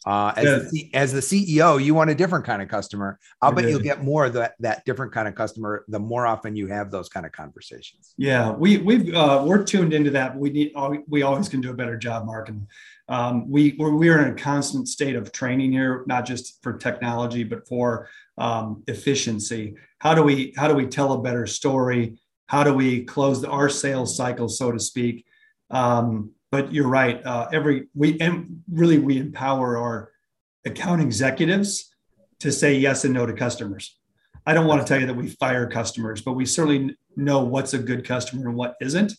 uh, 0.05 0.33
as, 0.35 0.45
yeah. 0.45 0.69
the, 0.71 0.93
as 0.93 1.13
the 1.13 1.19
CEO, 1.19 1.83
you 1.83 1.93
want 1.95 2.09
a 2.09 2.15
different 2.15 2.45
kind 2.45 2.61
of 2.61 2.67
customer. 2.67 3.19
I'll 3.41 3.51
bet 3.51 3.69
you'll 3.69 3.79
get 3.79 4.03
more 4.03 4.25
of 4.25 4.33
that, 4.33 4.55
that 4.59 4.83
different 4.85 5.13
kind 5.13 5.27
of 5.27 5.35
customer 5.35 5.85
the 5.87 5.99
more 5.99 6.27
often 6.27 6.55
you 6.55 6.67
have 6.67 6.91
those 6.91 7.09
kind 7.09 7.25
of 7.25 7.31
conversations. 7.31 8.13
Yeah, 8.17 8.51
we 8.51 8.77
we've 8.77 9.13
uh, 9.13 9.43
we're 9.45 9.63
tuned 9.63 9.93
into 9.93 10.11
that. 10.11 10.37
We 10.37 10.49
need 10.49 10.73
we 11.07 11.21
always 11.23 11.47
can 11.47 11.61
do 11.61 11.71
a 11.71 11.73
better 11.73 11.97
job, 11.97 12.25
Mark. 12.25 12.49
And 12.49 12.67
um, 13.07 13.49
we 13.49 13.75
we're, 13.79 13.95
we're 13.95 14.21
in 14.25 14.31
a 14.31 14.35
constant 14.35 14.87
state 14.87 15.15
of 15.15 15.31
training 15.31 15.71
here, 15.71 16.03
not 16.07 16.25
just 16.25 16.61
for 16.61 16.73
technology 16.73 17.43
but 17.43 17.67
for 17.67 18.09
um, 18.37 18.83
efficiency. 18.87 19.75
How 19.99 20.15
do 20.15 20.23
we 20.23 20.53
how 20.57 20.67
do 20.67 20.75
we 20.75 20.87
tell 20.87 21.13
a 21.13 21.21
better 21.21 21.47
story? 21.47 22.19
How 22.47 22.63
do 22.63 22.73
we 22.73 23.03
close 23.05 23.41
the, 23.41 23.49
our 23.49 23.69
sales 23.69 24.17
cycle, 24.17 24.49
so 24.49 24.71
to 24.71 24.79
speak? 24.79 25.25
Um, 25.69 26.31
but 26.53 26.71
you're 26.71 26.87
right. 26.87 27.19
Uh, 27.25 27.47
every 27.51 27.87
we 27.95 28.19
and 28.19 28.61
really 28.71 28.99
we 28.99 29.17
empower 29.17 29.75
our 29.75 30.11
account 30.65 31.01
executives 31.01 31.91
to 32.41 32.51
say 32.51 32.75
yes 32.75 33.05
and 33.05 33.13
no 33.15 33.25
to 33.25 33.33
customers. 33.33 33.97
I 34.45 34.53
don't 34.53 34.67
want 34.67 34.79
to 34.79 34.87
tell 34.87 35.01
you 35.01 35.07
that 35.07 35.15
we 35.15 35.29
fire 35.29 35.67
customers, 35.67 36.21
but 36.21 36.33
we 36.33 36.45
certainly 36.45 36.95
know 37.15 37.43
what's 37.43 37.73
a 37.73 37.79
good 37.79 38.05
customer 38.05 38.49
and 38.49 38.55
what 38.55 38.75
isn't. 38.79 39.13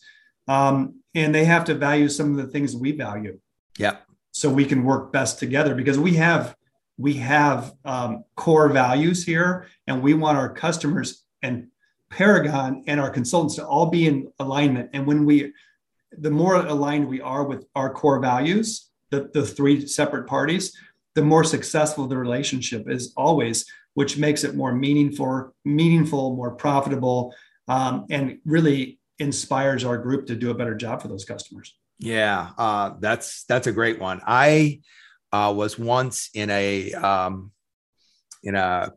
Um, 0.47 1.01
and 1.13 1.35
they 1.35 1.43
have 1.43 1.65
to 1.65 1.73
value 1.73 2.07
some 2.07 2.31
of 2.31 2.37
the 2.37 2.49
things 2.53 2.73
we 2.73 2.93
value. 2.93 3.37
Yeah. 3.77 3.97
So 4.31 4.49
we 4.49 4.63
can 4.63 4.85
work 4.85 5.11
best 5.11 5.37
together 5.37 5.75
because 5.75 5.99
we 5.99 6.13
have 6.13 6.55
we 6.97 7.15
have 7.15 7.73
um, 7.83 8.23
core 8.37 8.69
values 8.69 9.25
here, 9.25 9.67
and 9.87 10.01
we 10.01 10.13
want 10.13 10.37
our 10.37 10.53
customers 10.53 11.25
and 11.41 11.67
Paragon 12.09 12.85
and 12.87 12.97
our 13.01 13.09
consultants 13.09 13.55
to 13.55 13.67
all 13.67 13.87
be 13.87 14.07
in 14.07 14.31
alignment. 14.39 14.91
And 14.93 15.05
when 15.05 15.25
we 15.25 15.51
the 16.17 16.31
more 16.31 16.55
aligned 16.55 17.07
we 17.07 17.21
are 17.21 17.43
with 17.43 17.65
our 17.75 17.91
core 17.93 18.19
values, 18.19 18.89
the, 19.11 19.29
the 19.33 19.45
three 19.45 19.87
separate 19.87 20.27
parties, 20.27 20.75
the 21.15 21.21
more 21.21 21.43
successful 21.43 22.07
the 22.07 22.17
relationship 22.17 22.89
is 22.89 23.13
always, 23.15 23.65
which 23.93 24.17
makes 24.17 24.43
it 24.43 24.55
more 24.55 24.73
meaningful, 24.73 25.55
meaningful, 25.63 26.35
more 26.35 26.51
profitable, 26.51 27.33
um, 27.67 28.05
and 28.09 28.37
really 28.45 28.99
inspires 29.19 29.83
our 29.83 29.97
group 29.97 30.27
to 30.27 30.35
do 30.35 30.51
a 30.51 30.53
better 30.53 30.75
job 30.75 31.01
for 31.01 31.07
those 31.07 31.25
customers. 31.25 31.75
Yeah, 31.99 32.49
uh, 32.57 32.93
that's 32.99 33.45
that's 33.45 33.67
a 33.67 33.71
great 33.71 33.99
one. 33.99 34.21
I 34.25 34.81
uh, 35.31 35.53
was 35.55 35.79
once 35.79 36.29
in 36.33 36.49
a 36.49 36.93
um, 36.93 37.51
in 38.43 38.55
a 38.55 38.91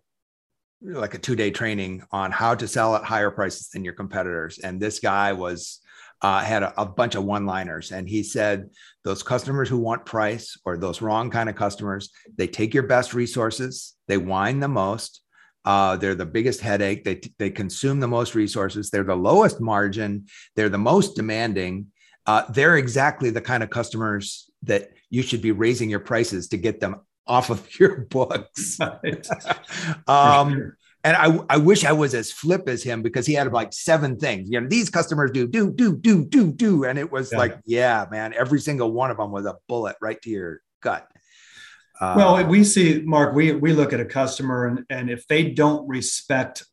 like 0.83 1.15
a 1.15 1.19
two 1.19 1.37
day 1.37 1.51
training 1.51 2.03
on 2.11 2.33
how 2.33 2.57
to 2.57 2.67
sell 2.67 2.97
at 2.97 3.05
higher 3.05 3.31
prices 3.31 3.69
than 3.69 3.85
your 3.85 3.95
competitors, 3.95 4.59
and 4.59 4.81
this 4.81 4.99
guy 4.99 5.33
was 5.33 5.81
uh, 6.23 6.41
had 6.41 6.63
a, 6.63 6.81
a, 6.81 6.85
bunch 6.85 7.15
of 7.15 7.25
one 7.25 7.47
liners. 7.47 7.93
And 7.93 8.09
he 8.09 8.23
said, 8.23 8.71
those 9.05 9.23
customers 9.23 9.69
who 9.69 9.79
want 9.79 10.05
price 10.05 10.57
or 10.65 10.77
those 10.77 11.01
wrong 11.01 11.31
kind 11.31 11.49
of 11.49 11.55
customers, 11.55 12.11
they 12.37 12.47
take 12.47 12.75
your 12.75 12.83
best 12.85 13.15
resources, 13.15 13.95
they 14.09 14.17
whine 14.17 14.61
the 14.61 14.69
most. 14.69 15.23
Uh, 15.65 15.97
they're 15.97 16.15
the 16.15 16.27
biggest 16.27 16.61
headache. 16.61 17.05
They, 17.05 17.21
they 17.39 17.51
consume 17.51 18.01
the 18.01 18.09
most 18.09 18.35
resources. 18.35 18.91
They're 18.91 19.05
the 19.05 19.15
lowest 19.15 19.61
margin. 19.61 20.27
They're 20.57 20.71
the 20.71 20.79
most 20.79 21.15
demanding. 21.15 21.89
Uh, 22.27 22.51
they're 22.51 22.77
exactly 22.77 23.31
the 23.31 23.41
kind 23.41 23.63
of 23.63 23.71
customers 23.71 24.51
that 24.63 24.91
you 25.11 25.23
should 25.23 25.43
be 25.43 25.53
raising 25.53 25.91
your 25.91 26.01
prices 26.01 26.49
to 26.49 26.57
get 26.57 26.81
them 26.81 27.01
off 27.27 27.51
of 27.51 27.69
your 27.79 28.07
books. 28.07 28.79
um, 30.07 30.73
and 31.05 31.17
I, 31.17 31.41
I 31.49 31.57
wish 31.59 31.85
I 31.85 31.93
was 31.93 32.15
as 32.15 32.33
flip 32.33 32.69
as 32.69 32.83
him 32.83 33.03
because 33.03 33.25
he 33.25 33.35
had 33.35 33.53
like 33.53 33.73
seven 33.73 34.17
things. 34.17 34.51
You 34.51 34.61
know, 34.61 34.69
these 34.69 34.91
customers 34.91 35.31
do, 35.31 35.47
do, 35.47 35.73
do, 35.73 35.97
do, 35.97 36.25
do, 36.25 36.53
do. 36.53 36.85
And 36.85 36.99
it 36.99 37.11
was 37.11 37.31
yeah. 37.31 37.39
like, 37.39 37.59
yeah, 37.65 38.07
man, 38.11 38.35
every 38.35 38.61
single 38.61 38.93
one 38.93 39.11
of 39.11 39.17
them 39.17 39.31
was 39.31 39.47
a 39.47 39.57
bullet 39.69 39.97
right 40.01 40.21
to 40.23 40.31
your 40.31 40.61
gut. 40.83 41.09
Uh, 42.01 42.15
well, 42.17 42.47
we 42.47 42.65
see, 42.65 43.03
Mark, 43.05 43.35
we, 43.35 43.53
we 43.53 43.73
look 43.73 43.93
at 43.93 44.01
a 44.01 44.05
customer 44.05 44.67
and, 44.67 44.85
and 44.91 45.11
if 45.11 45.27
they 45.29 45.51
don't 45.51 45.87
respect 45.89 46.65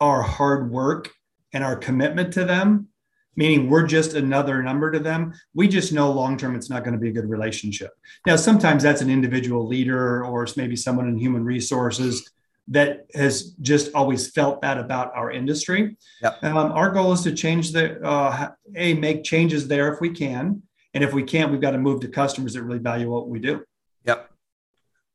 our 0.00 0.22
hard 0.22 0.70
work 0.70 1.10
and 1.52 1.62
our 1.62 1.76
commitment 1.76 2.32
to 2.34 2.44
them, 2.44 2.88
meaning 3.36 3.70
we're 3.70 3.86
just 3.86 4.14
another 4.14 4.62
number 4.62 4.90
to 4.90 4.98
them, 4.98 5.34
we 5.54 5.68
just 5.68 5.92
know 5.92 6.10
long 6.10 6.36
term 6.36 6.54
it's 6.56 6.70
not 6.70 6.82
going 6.82 6.94
to 6.94 7.00
be 7.00 7.10
a 7.10 7.12
good 7.12 7.28
relationship. 7.28 7.90
Now, 8.26 8.36
sometimes 8.36 8.82
that's 8.82 9.02
an 9.02 9.10
individual 9.10 9.66
leader 9.66 10.24
or 10.24 10.46
maybe 10.56 10.76
someone 10.76 11.08
in 11.08 11.16
human 11.16 11.44
resources 11.44 12.30
that 12.70 13.06
has 13.14 13.50
just 13.60 13.92
always 13.94 14.30
felt 14.30 14.62
that 14.62 14.78
about 14.78 15.12
our 15.14 15.30
industry. 15.30 15.96
Yep. 16.22 16.44
Um, 16.44 16.72
our 16.72 16.90
goal 16.90 17.12
is 17.12 17.22
to 17.22 17.34
change 17.34 17.72
the 17.72 18.00
uh, 18.02 18.50
a 18.76 18.94
make 18.94 19.24
changes 19.24 19.68
there 19.68 19.92
if 19.92 20.00
we 20.00 20.10
can, 20.10 20.62
and 20.94 21.04
if 21.04 21.12
we 21.12 21.22
can't, 21.22 21.50
we've 21.50 21.60
got 21.60 21.72
to 21.72 21.78
move 21.78 22.00
to 22.00 22.08
customers 22.08 22.54
that 22.54 22.62
really 22.62 22.78
value 22.78 23.10
what 23.10 23.28
we 23.28 23.40
do. 23.40 23.64
Yep. 24.04 24.30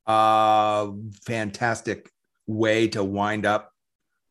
Uh, 0.05 0.91
fantastic 1.25 2.11
way 2.45 2.87
to 2.89 3.03
wind 3.03 3.45
up 3.45 3.71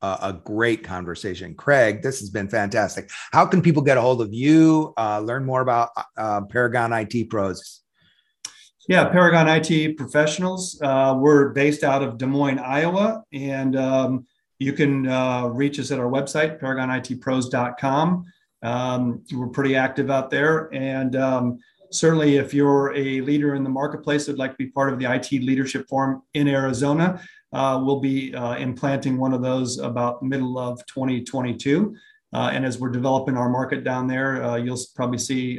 uh, 0.02 0.18
a 0.20 0.32
great 0.34 0.84
conversation, 0.84 1.54
Craig. 1.54 2.02
This 2.02 2.20
has 2.20 2.28
been 2.28 2.48
fantastic. 2.48 3.10
How 3.32 3.46
can 3.46 3.62
people 3.62 3.82
get 3.82 3.96
a 3.96 4.02
hold 4.02 4.20
of 4.20 4.34
you? 4.34 4.92
Uh, 4.98 5.20
learn 5.20 5.46
more 5.46 5.62
about 5.62 5.90
uh, 6.18 6.42
Paragon 6.42 6.92
IT 6.92 7.30
Pros. 7.30 7.80
Yeah, 8.86 9.08
Paragon 9.08 9.48
IT 9.48 9.96
Professionals. 9.96 10.78
Uh, 10.82 11.16
we're 11.18 11.50
based 11.50 11.84
out 11.84 12.02
of 12.02 12.18
Des 12.18 12.26
Moines, 12.26 12.58
Iowa, 12.58 13.24
and 13.32 13.76
um, 13.76 14.26
you 14.58 14.74
can 14.74 15.08
uh, 15.08 15.46
reach 15.46 15.78
us 15.80 15.90
at 15.90 15.98
our 15.98 16.10
website, 16.10 16.60
paragonitpros.com. 16.60 18.24
Um, 18.62 19.24
we're 19.32 19.48
pretty 19.48 19.74
active 19.74 20.10
out 20.10 20.28
there. 20.28 20.68
And 20.74 21.16
um, 21.16 21.60
certainly, 21.90 22.36
if 22.36 22.52
you're 22.52 22.94
a 22.94 23.22
leader 23.22 23.54
in 23.54 23.64
the 23.64 23.70
marketplace 23.70 24.26
that'd 24.26 24.38
like 24.38 24.50
to 24.50 24.58
be 24.58 24.66
part 24.66 24.92
of 24.92 24.98
the 24.98 25.10
IT 25.10 25.32
Leadership 25.32 25.88
Forum 25.88 26.22
in 26.34 26.46
Arizona, 26.46 27.22
uh, 27.54 27.80
we'll 27.82 28.00
be 28.00 28.34
uh, 28.34 28.56
implanting 28.56 29.16
one 29.16 29.32
of 29.32 29.40
those 29.40 29.78
about 29.78 30.22
middle 30.22 30.58
of 30.58 30.84
2022. 30.88 31.96
Uh, 32.34 32.50
and 32.52 32.66
as 32.66 32.78
we're 32.78 32.90
developing 32.90 33.38
our 33.38 33.48
market 33.48 33.82
down 33.82 34.06
there, 34.06 34.44
uh, 34.44 34.56
you'll 34.56 34.80
probably 34.94 35.18
see 35.18 35.58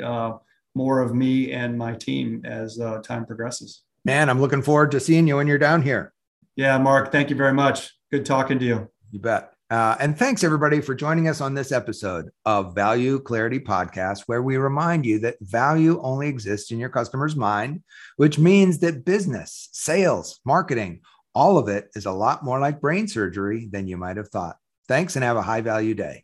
more 0.75 1.01
of 1.01 1.15
me 1.15 1.51
and 1.51 1.77
my 1.77 1.95
team 1.95 2.41
as 2.45 2.79
uh, 2.79 3.01
time 3.01 3.25
progresses. 3.25 3.83
Man, 4.03 4.29
I'm 4.29 4.39
looking 4.39 4.61
forward 4.61 4.91
to 4.91 4.99
seeing 4.99 5.27
you 5.27 5.37
when 5.37 5.47
you're 5.47 5.57
down 5.57 5.81
here. 5.81 6.13
Yeah, 6.55 6.77
Mark, 6.77 7.11
thank 7.11 7.29
you 7.29 7.35
very 7.35 7.53
much. 7.53 7.91
Good 8.11 8.25
talking 8.25 8.59
to 8.59 8.65
you. 8.65 8.89
You 9.11 9.19
bet. 9.19 9.51
Uh, 9.71 9.95
and 9.99 10.17
thanks 10.17 10.43
everybody 10.43 10.79
for 10.79 10.93
joining 10.93 11.27
us 11.27 11.41
on 11.41 11.55
this 11.55 11.71
episode 11.71 12.29
of 12.45 12.75
Value 12.75 13.19
Clarity 13.19 13.59
Podcast, 13.59 14.23
where 14.27 14.43
we 14.43 14.57
remind 14.57 15.05
you 15.05 15.17
that 15.19 15.37
value 15.41 15.99
only 16.03 16.27
exists 16.27 16.71
in 16.71 16.77
your 16.77 16.89
customer's 16.89 17.35
mind, 17.35 17.81
which 18.17 18.37
means 18.37 18.77
that 18.79 19.05
business, 19.05 19.69
sales, 19.71 20.39
marketing, 20.45 21.01
all 21.33 21.57
of 21.57 21.67
it 21.67 21.89
is 21.95 22.05
a 22.05 22.11
lot 22.11 22.43
more 22.43 22.59
like 22.59 22.79
brain 22.79 23.07
surgery 23.07 23.67
than 23.71 23.87
you 23.87 23.97
might 23.97 24.17
have 24.17 24.29
thought. 24.29 24.57
Thanks 24.87 25.15
and 25.15 25.25
have 25.25 25.35
a 25.35 25.41
high 25.41 25.61
value 25.61 25.95
day. 25.95 26.23